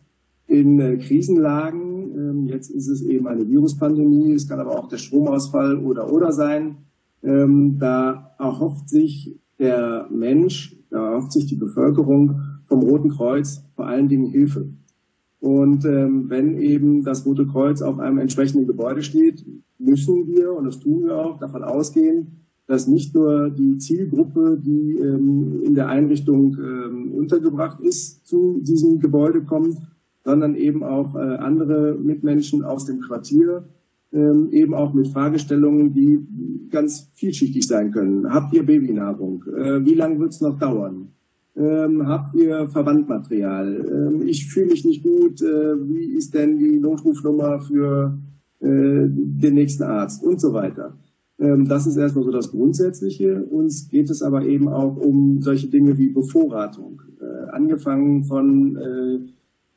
in 0.48 0.80
äh, 0.80 0.98
Krisenlagen, 0.98 2.16
ähm, 2.16 2.48
jetzt 2.48 2.72
ist 2.72 2.88
es 2.88 3.04
eben 3.04 3.28
eine 3.28 3.48
Viruspandemie, 3.48 4.34
es 4.34 4.50
kann 4.50 4.60
aber 4.60 4.80
auch 4.80 4.88
der 4.88 4.98
Stromausfall 4.98 5.78
oder 5.78 6.12
oder 6.12 6.32
sein, 6.32 6.78
ähm, 7.24 7.78
da 7.80 8.36
erhofft 8.40 8.90
sich 8.90 9.40
der 9.60 10.08
Mensch, 10.10 10.78
da 10.90 11.12
erhofft 11.12 11.32
sich 11.32 11.46
die 11.46 11.56
Bevölkerung 11.56 12.42
vom 12.66 12.82
Roten 12.82 13.10
Kreuz 13.10 13.64
vor 13.76 13.88
allen 13.88 14.08
Dingen 14.08 14.28
Hilfe. 14.28 14.70
Und 15.40 15.86
ähm, 15.86 16.30
wenn 16.30 16.58
eben 16.58 17.04
das 17.04 17.26
Rote 17.26 17.48
Kreuz 17.48 17.82
auf 17.82 18.00
einem 18.00 18.20
entsprechenden 18.20 18.68
Gebäude 18.68 19.02
steht, 19.02 19.44
müssen 19.80 20.28
wir, 20.28 20.54
und 20.54 20.66
das 20.66 20.80
tun 20.80 21.04
wir 21.04 21.18
auch, 21.18 21.40
davon 21.40 21.64
ausgehen, 21.64 22.42
dass 22.68 22.88
nicht 22.88 23.14
nur 23.16 23.50
die 23.50 23.78
Zielgruppe, 23.78 24.60
die 24.64 24.98
ähm, 24.98 25.62
in 25.64 25.74
der 25.74 25.88
Einrichtung 25.90 26.56
ähm, 26.58 27.12
untergebracht 27.12 27.82
ist, 27.82 28.26
zu 28.28 28.62
diesem 28.62 29.00
Gebäude 29.00 29.42
kommt, 29.42 29.78
sondern 30.24 30.56
eben 30.56 30.84
auch 30.84 31.16
äh, 31.16 31.20
andere 31.20 31.96
Mitmenschen 31.96 32.64
aus 32.64 32.86
dem 32.86 33.02
Quartier, 33.02 33.64
ähm, 34.14 34.50
eben 34.52 34.74
auch 34.74 34.94
mit 34.94 35.08
Fragestellungen, 35.08 35.94
die 35.94 36.20
ganz 36.70 37.10
vielschichtig 37.16 37.68
sein 37.68 37.92
können. 37.92 38.32
Habt 38.32 38.54
ihr 38.54 38.66
Babynahrung? 38.66 39.44
Äh, 39.48 39.86
wie 39.86 39.94
lange 39.94 40.20
wird 40.20 40.32
es 40.32 40.42
noch 40.42 40.60
dauern? 40.60 41.10
Ähm, 41.56 42.08
habt 42.08 42.36
ihr 42.36 42.70
Verbandmaterial? 42.70 43.86
Ähm, 43.90 44.28
ich 44.28 44.48
fühle 44.48 44.68
mich 44.68 44.86
nicht 44.86 45.04
gut. 45.04 45.42
Äh, 45.42 45.76
wie 45.88 46.14
ist 46.14 46.34
denn 46.34 46.58
die 46.58 46.80
Notrufnummer 46.80 47.60
für 47.60 48.18
äh, 48.60 49.08
den 49.08 49.56
nächsten 49.56 49.84
Arzt 49.84 50.24
und 50.24 50.40
so 50.40 50.54
weiter? 50.54 50.98
Ähm, 51.40 51.68
das 51.68 51.88
ist 51.88 51.98
erstmal 51.98 52.24
so 52.24 52.32
das 52.32 52.52
Grundsätzliche. 52.52 53.44
Uns 53.44 53.90
geht 53.90 54.10
es 54.10 54.22
aber 54.22 54.46
eben 54.46 54.70
auch 54.70 54.96
um 54.96 55.42
solche 55.42 55.68
Dinge 55.68 55.98
wie 55.98 56.10
Bevorratung. 56.10 57.02
Äh, 57.20 57.50
angefangen 57.52 58.24
von 58.24 58.78
äh, 58.78 59.20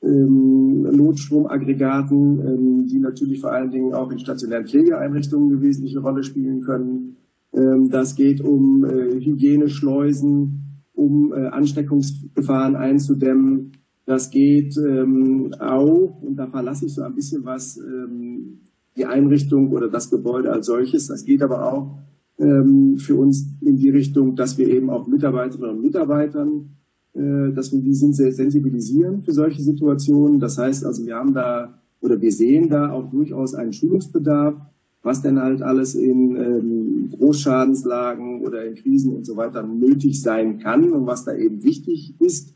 ähm, 0.05 0.83
Notstromaggregaten, 0.83 2.41
ähm, 2.41 2.87
die 2.87 2.99
natürlich 2.99 3.41
vor 3.41 3.53
allen 3.53 3.71
Dingen 3.71 3.95
auch 3.95 4.11
in 4.11 4.19
stationären 4.19 4.67
Pflegeeinrichtungen 4.67 5.53
eine 5.53 5.63
wesentliche 5.63 6.01
Rolle 6.01 6.23
spielen 6.23 6.61
können. 6.61 7.17
Ähm, 7.53 7.89
das 7.91 8.15
geht 8.15 8.41
um 8.41 8.85
äh, 8.85 9.21
Hygieneschleusen, 9.21 10.83
um 10.93 11.33
äh, 11.33 11.47
Ansteckungsgefahren 11.47 12.77
einzudämmen. 12.77 13.73
Das 14.07 14.31
geht 14.31 14.77
ähm, 14.77 15.55
auch, 15.59 16.21
und 16.21 16.37
da 16.37 16.47
verlasse 16.47 16.87
ich 16.87 16.95
so 16.95 17.03
ein 17.03 17.15
bisschen 17.15 17.45
was, 17.45 17.79
ähm, 17.79 18.61
die 18.97 19.07
Einrichtung 19.07 19.73
oder 19.73 19.89
das 19.89 20.11
Gebäude 20.11 20.53
als 20.53 20.67
solches. 20.67 21.07
Das 21.07 21.25
geht 21.25 21.43
aber 21.43 21.73
auch 21.73 21.99
ähm, 22.39 22.97
für 22.99 23.17
uns 23.17 23.49
in 23.61 23.77
die 23.77 23.91
Richtung, 23.91 24.37
dass 24.37 24.59
wir 24.59 24.69
eben 24.69 24.91
auch 24.91 25.07
Mitarbeiterinnen 25.07 25.77
und 25.77 25.83
Mitarbeitern 25.83 26.77
dass 27.15 27.73
wir 27.73 27.81
die 27.81 27.95
sind 27.95 28.17
sehr 28.17 28.33
sensibilisieren 28.33 29.23
für 29.23 29.33
solche 29.33 29.63
Situationen. 29.63 30.41
Das 30.41 30.59
heißt 30.59 30.85
also, 30.85 31.07
wir 31.07 31.15
haben 31.15 31.33
da 31.33 31.73
oder 32.05 32.21
wir 32.21 32.33
sehen 32.33 32.69
da 32.69 32.91
auch 32.93 33.09
durchaus 33.11 33.55
einen 33.55 33.73
Schulungsbedarf, 33.73 34.57
was 35.03 35.23
denn 35.23 35.41
halt 35.41 35.63
alles 35.63 35.95
in 35.95 36.37
ähm, 36.37 37.11
Großschadenslagen 37.17 38.43
oder 38.43 38.67
in 38.67 38.75
Krisen 38.75 39.15
und 39.15 39.25
so 39.25 39.37
weiter 39.37 39.63
nötig 39.63 40.21
sein 40.21 40.59
kann 40.59 40.91
und 40.93 41.07
was 41.07 41.25
da 41.25 41.35
eben 41.35 41.63
wichtig 41.65 42.15
ist. 42.21 42.55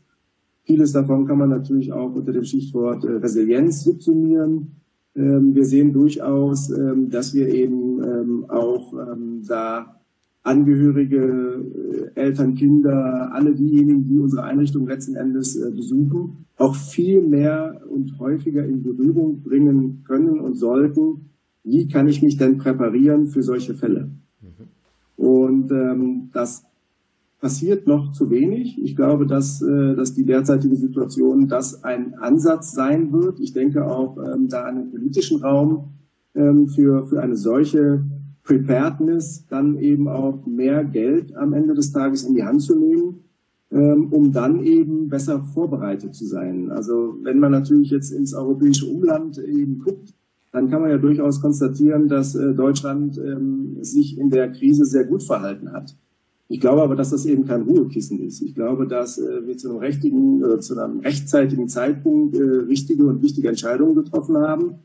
Vieles 0.63 0.91
davon 0.91 1.25
kann 1.25 1.39
man 1.39 1.49
natürlich 1.49 1.91
auch 1.91 2.13
unter 2.13 2.31
dem 2.31 2.43
Stichwort 2.43 3.03
äh, 3.05 3.13
Resilienz 3.13 3.83
subsumieren. 3.83 4.75
Ähm, 5.15 5.55
wir 5.55 5.65
sehen 5.65 5.93
durchaus, 5.93 6.69
ähm, 6.69 7.09
dass 7.09 7.33
wir 7.33 7.49
eben 7.49 8.49
auch 8.49 8.93
da 9.47 9.98
Angehörige, 10.49 11.63
äh, 12.15 12.19
Eltern, 12.19 12.55
Kinder, 12.55 13.31
alle 13.31 13.53
diejenigen, 13.53 14.07
die 14.07 14.17
unsere 14.17 14.43
Einrichtung 14.43 14.87
letzten 14.87 15.15
Endes 15.15 15.55
äh, 15.55 15.69
besuchen, 15.69 16.45
auch 16.57 16.75
viel 16.75 17.21
mehr 17.21 17.81
und 17.87 18.17
häufiger 18.17 18.65
in 18.65 18.81
Berührung 18.81 19.43
bringen 19.43 20.03
können 20.07 20.39
und 20.39 20.55
sollten. 20.55 21.29
Wie 21.63 21.87
kann 21.87 22.07
ich 22.07 22.23
mich 22.23 22.37
denn 22.37 22.57
präparieren 22.57 23.27
für 23.27 23.43
solche 23.43 23.75
Fälle? 23.75 24.09
Mhm. 24.41 25.23
Und 25.23 25.71
ähm, 25.71 26.29
das 26.33 26.65
passiert 27.39 27.85
noch 27.85 28.11
zu 28.11 28.31
wenig. 28.31 28.81
Ich 28.81 28.95
glaube, 28.95 29.27
dass, 29.27 29.61
äh, 29.61 29.95
dass 29.95 30.15
die 30.15 30.25
derzeitige 30.25 30.75
Situation 30.75 31.47
das 31.47 31.83
ein 31.83 32.15
Ansatz 32.15 32.71
sein 32.71 33.13
wird. 33.13 33.39
Ich 33.39 33.53
denke 33.53 33.85
auch 33.85 34.17
ähm, 34.17 34.47
da 34.49 34.63
an 34.63 34.77
den 34.77 34.89
politischen 34.89 35.43
Raum 35.43 35.89
ähm, 36.33 36.67
für, 36.67 37.05
für 37.05 37.21
eine 37.21 37.35
solche 37.35 38.03
Preparedness 38.49 39.45
dann 39.47 39.77
eben 39.77 40.07
auch 40.07 40.43
mehr 40.47 40.83
Geld 40.83 41.35
am 41.35 41.53
Ende 41.53 41.75
des 41.75 41.91
Tages 41.91 42.23
in 42.23 42.33
die 42.33 42.43
Hand 42.43 42.63
zu 42.63 42.75
nehmen, 42.75 43.23
ähm, 43.71 44.07
um 44.11 44.31
dann 44.31 44.63
eben 44.63 45.07
besser 45.07 45.43
vorbereitet 45.53 46.15
zu 46.15 46.25
sein. 46.25 46.71
Also 46.71 47.15
wenn 47.21 47.37
man 47.37 47.51
natürlich 47.51 47.91
jetzt 47.91 48.11
ins 48.11 48.33
europäische 48.33 48.87
Umland 48.87 49.37
eben 49.37 49.79
guckt, 49.79 50.15
dann 50.51 50.67
kann 50.67 50.81
man 50.81 50.89
ja 50.89 50.97
durchaus 50.97 51.41
konstatieren, 51.41 52.07
dass 52.07 52.33
äh, 52.33 52.55
Deutschland 52.55 53.19
ähm, 53.19 53.77
sich 53.81 54.17
in 54.17 54.31
der 54.31 54.51
Krise 54.51 54.83
sehr 54.85 55.03
gut 55.03 55.21
verhalten 55.21 55.71
hat. 55.71 55.95
Ich 56.47 56.59
glaube 56.59 56.81
aber, 56.81 56.95
dass 56.95 57.11
das 57.11 57.27
eben 57.27 57.45
kein 57.45 57.61
Ruhekissen 57.61 58.19
ist. 58.19 58.41
Ich 58.41 58.55
glaube, 58.55 58.87
dass 58.87 59.19
äh, 59.19 59.45
wir 59.45 59.57
zu 59.57 59.69
einem 59.69 59.77
richtigen, 59.77 60.43
äh, 60.43 60.59
zu 60.59 60.75
einem 60.75 61.01
rechtzeitigen 61.01 61.67
Zeitpunkt 61.67 62.35
richtige 62.35 63.05
und 63.05 63.21
wichtige 63.21 63.49
Entscheidungen 63.49 63.93
getroffen 63.93 64.37
haben. 64.37 64.79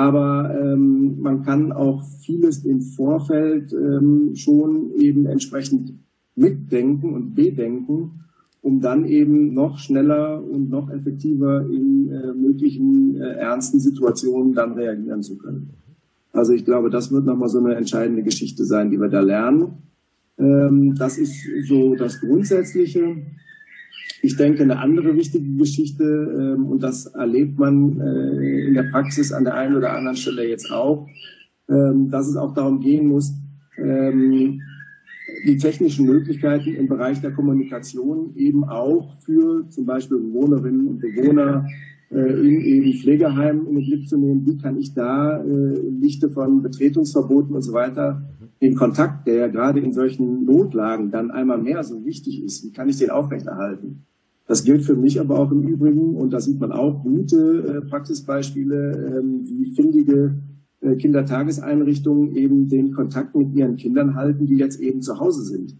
Aber 0.00 0.58
ähm, 0.58 1.20
man 1.20 1.42
kann 1.42 1.72
auch 1.72 2.02
vieles 2.24 2.64
im 2.64 2.80
Vorfeld 2.80 3.70
ähm, 3.74 4.34
schon 4.34 4.92
eben 4.96 5.26
entsprechend 5.26 5.92
mitdenken 6.34 7.12
und 7.12 7.34
bedenken, 7.34 8.24
um 8.62 8.80
dann 8.80 9.04
eben 9.04 9.52
noch 9.52 9.76
schneller 9.76 10.42
und 10.42 10.70
noch 10.70 10.88
effektiver 10.88 11.66
in 11.66 12.08
äh, 12.08 12.32
möglichen 12.32 13.20
äh, 13.20 13.34
ernsten 13.34 13.78
Situationen 13.78 14.54
dann 14.54 14.72
reagieren 14.72 15.22
zu 15.22 15.36
können. 15.36 15.68
Also 16.32 16.54
ich 16.54 16.64
glaube, 16.64 16.88
das 16.88 17.12
wird 17.12 17.26
nochmal 17.26 17.50
so 17.50 17.58
eine 17.58 17.74
entscheidende 17.74 18.22
Geschichte 18.22 18.64
sein, 18.64 18.90
die 18.90 18.98
wir 18.98 19.08
da 19.08 19.20
lernen. 19.20 19.82
Ähm, 20.38 20.94
das 20.94 21.18
ist 21.18 21.46
so 21.68 21.94
das 21.94 22.20
Grundsätzliche. 22.20 23.18
Ich 24.22 24.36
denke, 24.36 24.62
eine 24.62 24.78
andere 24.78 25.16
wichtige 25.16 25.56
Geschichte, 25.56 26.04
ähm, 26.04 26.66
und 26.66 26.82
das 26.82 27.06
erlebt 27.06 27.58
man 27.58 28.00
äh, 28.00 28.66
in 28.68 28.74
der 28.74 28.84
Praxis 28.84 29.32
an 29.32 29.44
der 29.44 29.54
einen 29.54 29.76
oder 29.76 29.92
anderen 29.92 30.16
Stelle 30.16 30.48
jetzt 30.48 30.70
auch, 30.70 31.08
ähm, 31.68 32.10
dass 32.10 32.28
es 32.28 32.36
auch 32.36 32.54
darum 32.54 32.80
gehen 32.80 33.06
muss, 33.06 33.32
die 35.46 35.56
technischen 35.56 36.06
Möglichkeiten 36.06 36.74
im 36.74 36.88
Bereich 36.88 37.20
der 37.20 37.30
Kommunikation 37.30 38.34
eben 38.36 38.64
auch 38.64 39.16
für 39.20 39.66
zum 39.70 39.86
Beispiel 39.86 40.18
Bewohnerinnen 40.18 40.86
und 40.86 40.98
Bewohner 41.00 41.66
äh, 42.10 42.16
in 42.16 42.60
eben 42.60 42.92
Pflegeheimen 42.94 43.66
in 43.68 43.76
den 43.76 43.86
Blick 43.86 44.08
zu 44.08 44.18
nehmen. 44.18 44.44
Wie 44.44 44.58
kann 44.58 44.76
ich 44.78 44.94
da 44.94 45.42
äh, 45.42 45.80
Lichte 46.00 46.30
von 46.30 46.62
Betretungsverboten 46.62 47.54
und 47.54 47.62
so 47.62 47.72
weiter 47.72 48.22
den 48.60 48.74
Kontakt, 48.74 49.26
der 49.26 49.34
ja 49.34 49.48
gerade 49.48 49.80
in 49.80 49.92
solchen 49.92 50.44
Notlagen 50.44 51.10
dann 51.10 51.30
einmal 51.30 51.58
mehr 51.58 51.82
so 51.82 52.04
wichtig 52.04 52.42
ist, 52.42 52.64
wie 52.64 52.72
kann 52.72 52.88
ich 52.88 52.98
den 52.98 53.10
aufrechterhalten? 53.10 54.04
Das 54.46 54.64
gilt 54.64 54.84
für 54.84 54.96
mich 54.96 55.20
aber 55.20 55.38
auch 55.38 55.52
im 55.52 55.62
Übrigen, 55.62 56.16
und 56.16 56.32
da 56.32 56.40
sieht 56.40 56.60
man 56.60 56.72
auch 56.72 57.02
gute 57.02 57.82
äh, 57.84 57.88
Praxisbeispiele, 57.88 59.18
ähm, 59.18 59.42
wie 59.44 59.70
findige 59.74 60.34
äh, 60.80 60.96
Kindertageseinrichtungen 60.96 62.34
eben 62.34 62.68
den 62.68 62.92
Kontakt 62.92 63.36
mit 63.36 63.54
ihren 63.54 63.76
Kindern 63.76 64.14
halten, 64.14 64.46
die 64.46 64.56
jetzt 64.56 64.80
eben 64.80 65.02
zu 65.02 65.20
Hause 65.20 65.42
sind. 65.42 65.76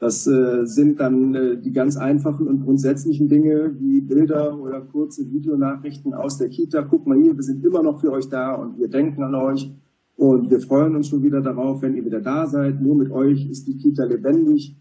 Das 0.00 0.26
äh, 0.26 0.64
sind 0.64 1.00
dann 1.00 1.34
äh, 1.34 1.60
die 1.60 1.72
ganz 1.72 1.96
einfachen 1.96 2.46
und 2.46 2.64
grundsätzlichen 2.64 3.28
Dinge 3.28 3.74
wie 3.78 4.00
Bilder 4.00 4.58
oder 4.58 4.80
kurze 4.80 5.30
Videonachrichten 5.30 6.14
aus 6.14 6.38
der 6.38 6.48
Kita. 6.48 6.82
Guck 6.82 7.06
mal 7.06 7.20
hier, 7.20 7.34
wir 7.34 7.42
sind 7.42 7.64
immer 7.64 7.82
noch 7.82 8.00
für 8.00 8.12
euch 8.12 8.28
da 8.28 8.54
und 8.54 8.78
wir 8.78 8.88
denken 8.88 9.22
an 9.22 9.34
euch. 9.34 9.70
Und 10.18 10.50
wir 10.50 10.58
freuen 10.58 10.96
uns 10.96 11.06
schon 11.06 11.22
wieder 11.22 11.40
darauf, 11.40 11.80
wenn 11.80 11.94
ihr 11.94 12.04
wieder 12.04 12.20
da 12.20 12.44
seid. 12.48 12.82
Nur 12.82 12.96
mit 12.96 13.12
euch 13.12 13.48
ist 13.48 13.68
die 13.68 13.76
Kita 13.76 14.02
lebendig. 14.02 14.76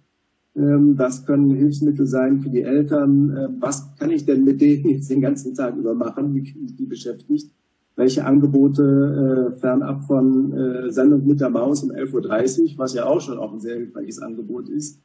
Ähm, 0.56 0.98
das 0.98 1.28
können 1.28 1.52
Hilfsmittel 1.52 2.08
sein 2.08 2.40
für 2.40 2.50
die 2.50 2.64
Eltern. 2.64 3.38
Ähm, 3.38 3.58
was 3.60 3.96
kann 3.98 4.10
ich 4.10 4.26
denn 4.26 4.44
mit 4.44 4.60
denen 4.62 4.90
jetzt 4.90 5.12
den 5.12 5.22
ganzen 5.22 5.54
Tag 5.54 5.78
über 5.78 5.94
machen? 5.94 6.34
Wie 6.34 6.42
kriege 6.42 6.66
ich 6.66 6.76
die 6.76 6.88
beschäftigt? 6.88 7.52
Welche 7.96 8.26
Angebote 8.26 9.54
äh, 9.54 9.60
fernab 9.60 10.06
von 10.06 10.54
äh, 10.54 10.92
Sendung 10.92 11.28
mit 11.28 11.40
der 11.40 11.52
Maus 11.52 11.84
um 11.84 11.92
11.30 11.92 12.74
Uhr, 12.74 12.80
was 12.80 12.96
ja 12.96 13.06
auch 13.06 13.22
schon 13.22 13.38
auch 13.38 13.54
ein 13.54 13.60
sehr 13.60 13.76
hilfreiches 13.76 14.20
Angebot 14.20 14.70
ist, 14.70 15.00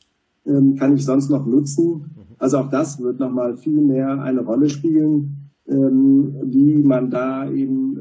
ähm, 0.46 0.76
kann 0.76 0.94
ich 0.94 1.04
sonst 1.04 1.28
noch 1.28 1.44
nutzen? 1.44 2.06
Also 2.38 2.56
auch 2.56 2.70
das 2.70 2.98
wird 3.02 3.20
nochmal 3.20 3.58
viel 3.58 3.82
mehr 3.82 4.22
eine 4.22 4.40
Rolle 4.40 4.70
spielen, 4.70 5.36
wie 5.64 6.82
man 6.82 7.08
da 7.08 7.48
eben 7.48 7.96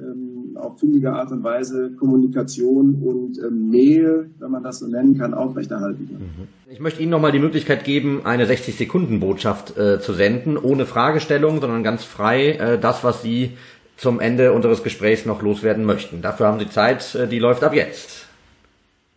auf 0.61 0.79
findige 0.79 1.13
Art 1.13 1.31
und 1.31 1.43
Weise 1.43 1.91
Kommunikation 1.97 2.95
und 2.95 3.39
ähm, 3.39 3.69
Nähe, 3.69 4.29
wenn 4.39 4.51
man 4.51 4.63
das 4.63 4.79
so 4.79 4.87
nennen 4.87 5.17
kann, 5.17 5.33
aufrechterhalten 5.33 6.07
kann. 6.11 6.19
Mhm. 6.19 6.47
Ich 6.71 6.79
möchte 6.79 7.01
Ihnen 7.01 7.11
nochmal 7.11 7.31
die 7.31 7.39
Möglichkeit 7.39 7.83
geben, 7.83 8.21
eine 8.23 8.45
60-Sekunden-Botschaft 8.45 9.77
äh, 9.77 9.99
zu 9.99 10.13
senden, 10.13 10.57
ohne 10.57 10.85
Fragestellung, 10.85 11.59
sondern 11.59 11.83
ganz 11.83 12.03
frei 12.03 12.51
äh, 12.51 12.79
das, 12.79 13.03
was 13.03 13.21
Sie 13.21 13.51
zum 13.97 14.19
Ende 14.19 14.53
unseres 14.53 14.83
Gesprächs 14.83 15.25
noch 15.25 15.41
loswerden 15.41 15.85
möchten. 15.85 16.21
Dafür 16.21 16.47
haben 16.47 16.59
Sie 16.59 16.69
Zeit, 16.69 17.13
äh, 17.15 17.27
die 17.27 17.39
läuft 17.39 17.63
ab 17.63 17.73
jetzt. 17.73 18.27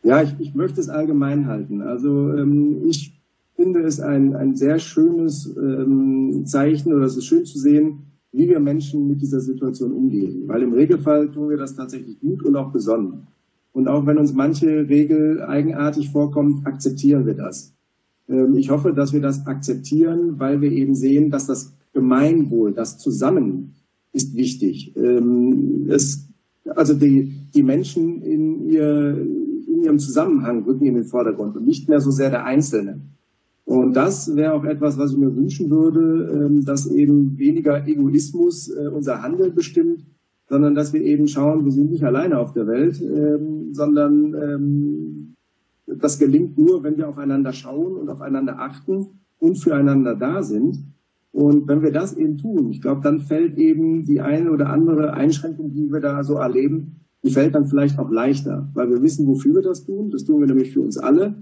Ja, 0.03 0.23
ich, 0.23 0.35
ich 0.39 0.55
möchte 0.55 0.81
es 0.81 0.89
allgemein 0.89 1.47
halten. 1.47 1.81
Also 1.81 2.33
ähm, 2.33 2.83
ich 2.87 3.15
finde 3.57 3.81
es 3.81 4.01
ein, 4.01 4.35
ein 4.35 4.57
sehr 4.57 4.79
schönes 4.79 5.47
ähm, 5.57 6.45
Zeichen 6.47 6.93
oder 6.93 7.07
es 7.07 7.17
ist 7.17 7.27
schön 7.27 7.47
zu 7.47 7.59
sehen, 7.59 8.14
wie 8.35 8.49
wir 8.49 8.59
Menschen 8.59 9.07
mit 9.07 9.23
dieser 9.23 9.41
Situation 9.41 9.93
umgehen. 9.93 10.43
Weil 10.49 10.63
im 10.63 10.73
Regelfall 10.73 11.31
tun 11.31 11.51
wir 11.51 11.57
das 11.57 11.77
tatsächlich 11.77 12.19
gut 12.21 12.45
und 12.45 12.57
auch 12.57 12.73
besonnen. 12.73 13.29
Und 13.73 13.89
auch 13.89 14.07
wenn 14.07 14.19
uns 14.19 14.35
manche 14.35 14.89
Regel 14.89 15.43
eigenartig 15.43 16.11
vorkommt, 16.11 16.67
akzeptieren 16.67 17.27
wir 17.27 17.35
das. 17.35 17.73
Ähm, 18.29 18.57
ich 18.57 18.71
hoffe, 18.71 18.93
dass 18.93 19.13
wir 19.13 19.21
das 19.21 19.47
akzeptieren, 19.47 20.39
weil 20.39 20.61
wir 20.61 20.73
eben 20.73 20.95
sehen, 20.95 21.31
dass 21.31 21.47
das 21.47 21.73
Gemeinwohl, 21.93 22.73
das 22.73 22.99
Zusammen 22.99 23.75
ist 24.13 24.37
wichtig. 24.37 24.97
Ähm, 24.97 25.89
es, 25.89 26.29
also 26.75 26.95
die, 26.95 27.33
die 27.55 27.63
Menschen 27.63 28.21
in, 28.23 28.69
ihr, 28.69 29.17
in 29.69 29.83
ihrem 29.85 29.99
Zusammenhang 30.01 30.65
rücken 30.65 30.87
in 30.87 30.95
den 30.95 31.05
Vordergrund 31.05 31.57
und 31.57 31.67
nicht 31.67 31.89
mehr 31.89 32.01
so 32.01 32.11
sehr 32.11 32.31
der 32.31 32.45
Einzelne. 32.45 33.01
Und 33.65 33.95
das 33.95 34.37
wäre 34.37 34.53
auch 34.53 34.65
etwas, 34.65 34.99
was 34.99 35.13
ich 35.13 35.19
mir 35.19 35.35
wünschen 35.35 35.71
würde, 35.71 36.31
ähm, 36.33 36.65
dass 36.65 36.87
eben 36.87 37.39
weniger 37.39 37.87
Egoismus 37.87 38.69
äh, 38.69 38.89
unser 38.89 39.23
Handeln 39.23 39.55
bestimmt, 39.55 40.05
sondern 40.49 40.75
dass 40.75 40.93
wir 40.93 41.01
eben 41.01 41.27
schauen, 41.29 41.65
wir 41.65 41.73
sind 41.73 41.91
nicht 41.91 42.05
alleine 42.05 42.39
auf 42.39 42.53
der 42.53 42.67
Welt, 42.67 43.01
ähm, 43.01 43.73
sondern 43.73 44.35
ähm, 44.35 45.35
das 45.87 46.19
gelingt 46.19 46.59
nur, 46.59 46.83
wenn 46.83 46.99
wir 46.99 47.09
aufeinander 47.09 47.53
schauen 47.55 47.97
und 47.97 48.11
aufeinander 48.11 48.59
achten 48.59 49.07
und 49.39 49.57
füreinander 49.57 50.15
da 50.15 50.43
sind. 50.43 50.79
Und 51.33 51.67
wenn 51.67 51.83
wir 51.83 51.91
das 51.91 52.17
eben 52.17 52.37
tun, 52.37 52.71
ich 52.71 52.83
glaube, 52.83 53.01
dann 53.03 53.21
fällt 53.21 53.57
eben 53.57 54.05
die 54.05 54.21
eine 54.21 54.53
oder 54.53 54.69
andere 54.69 55.15
Einschränkung, 55.15 55.73
die 55.73 55.91
wir 55.91 56.01
da 56.01 56.23
so 56.23 56.35
erleben, 56.35 57.01
die 57.23 57.31
fällt 57.31 57.55
dann 57.55 57.67
vielleicht 57.67 57.99
auch 57.99 58.11
leichter, 58.11 58.69
weil 58.75 58.91
wir 58.91 59.03
wissen, 59.03 59.27
wofür 59.27 59.55
wir 59.55 59.63
das 59.63 59.85
tun. 59.85 60.11
Das 60.11 60.25
tun 60.25 60.41
wir 60.41 60.47
nämlich 60.47 60.73
für 60.73 60.83
uns 60.83 60.99
alle. 60.99 61.35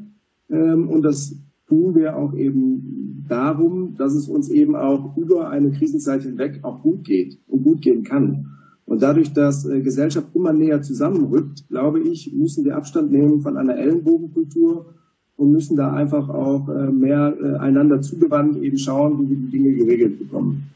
Und 0.49 1.03
das 1.03 1.37
tun 1.73 1.95
wir 1.95 2.17
auch 2.17 2.35
eben 2.35 3.25
darum, 3.29 3.97
dass 3.97 4.13
es 4.13 4.29
uns 4.29 4.51
eben 4.51 4.77
auch 4.77 5.17
über 5.17 5.49
eine 5.49 5.71
Krisenzeit 5.71 6.23
hinweg 6.23 6.61
auch 6.63 6.83
gut 6.83 7.05
geht 7.05 7.39
und 7.49 7.65
gut 7.65 7.81
gehen 7.81 8.05
kann. 8.05 8.51
Und 8.85 9.03
dadurch, 9.03 9.33
dass 9.33 9.65
äh, 9.65 9.81
Gesellschaft 9.81 10.29
immer 10.35 10.53
näher 10.53 10.83
zusammenrückt, 10.83 11.67
glaube 11.69 12.01
ich, 12.01 12.31
müssen 12.35 12.67
wir 12.67 12.77
Abstand 12.77 13.11
nehmen 13.11 13.41
von 13.41 13.57
einer 13.57 13.79
Ellenbogenkultur 13.79 14.95
und 15.37 15.53
müssen 15.53 15.79
da 15.79 15.95
einfach 15.95 16.29
auch 16.29 16.69
äh, 16.69 16.91
mehr 16.91 17.35
äh, 17.43 17.57
einander 17.57 18.03
zugewandt 18.03 18.63
eben 18.63 18.77
schauen, 18.77 19.19
wie 19.19 19.31
wir 19.31 19.37
die 19.37 19.51
Dinge 19.51 19.73
geregelt 19.73 20.19
bekommen. 20.19 20.71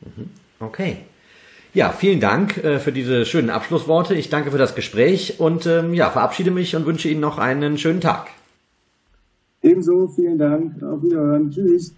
Mhm. 0.00 0.26
Okay. 0.60 0.98
Ja, 1.72 1.90
vielen 1.90 2.20
Dank 2.20 2.52
für 2.52 2.92
diese 2.92 3.26
schönen 3.26 3.50
Abschlussworte. 3.50 4.14
Ich 4.14 4.30
danke 4.30 4.52
für 4.52 4.58
das 4.58 4.76
Gespräch 4.76 5.40
und 5.40 5.66
ähm, 5.66 5.92
ja, 5.92 6.08
verabschiede 6.08 6.52
mich 6.52 6.76
und 6.76 6.86
wünsche 6.86 7.08
Ihnen 7.08 7.20
noch 7.20 7.38
einen 7.38 7.78
schönen 7.78 8.00
Tag. 8.00 8.28
Ebenso, 9.64 10.08
vielen 10.08 10.36
Dank. 10.36 10.82
Auf 10.82 11.02
Wiederhören. 11.02 11.50
Tschüss. 11.50 11.94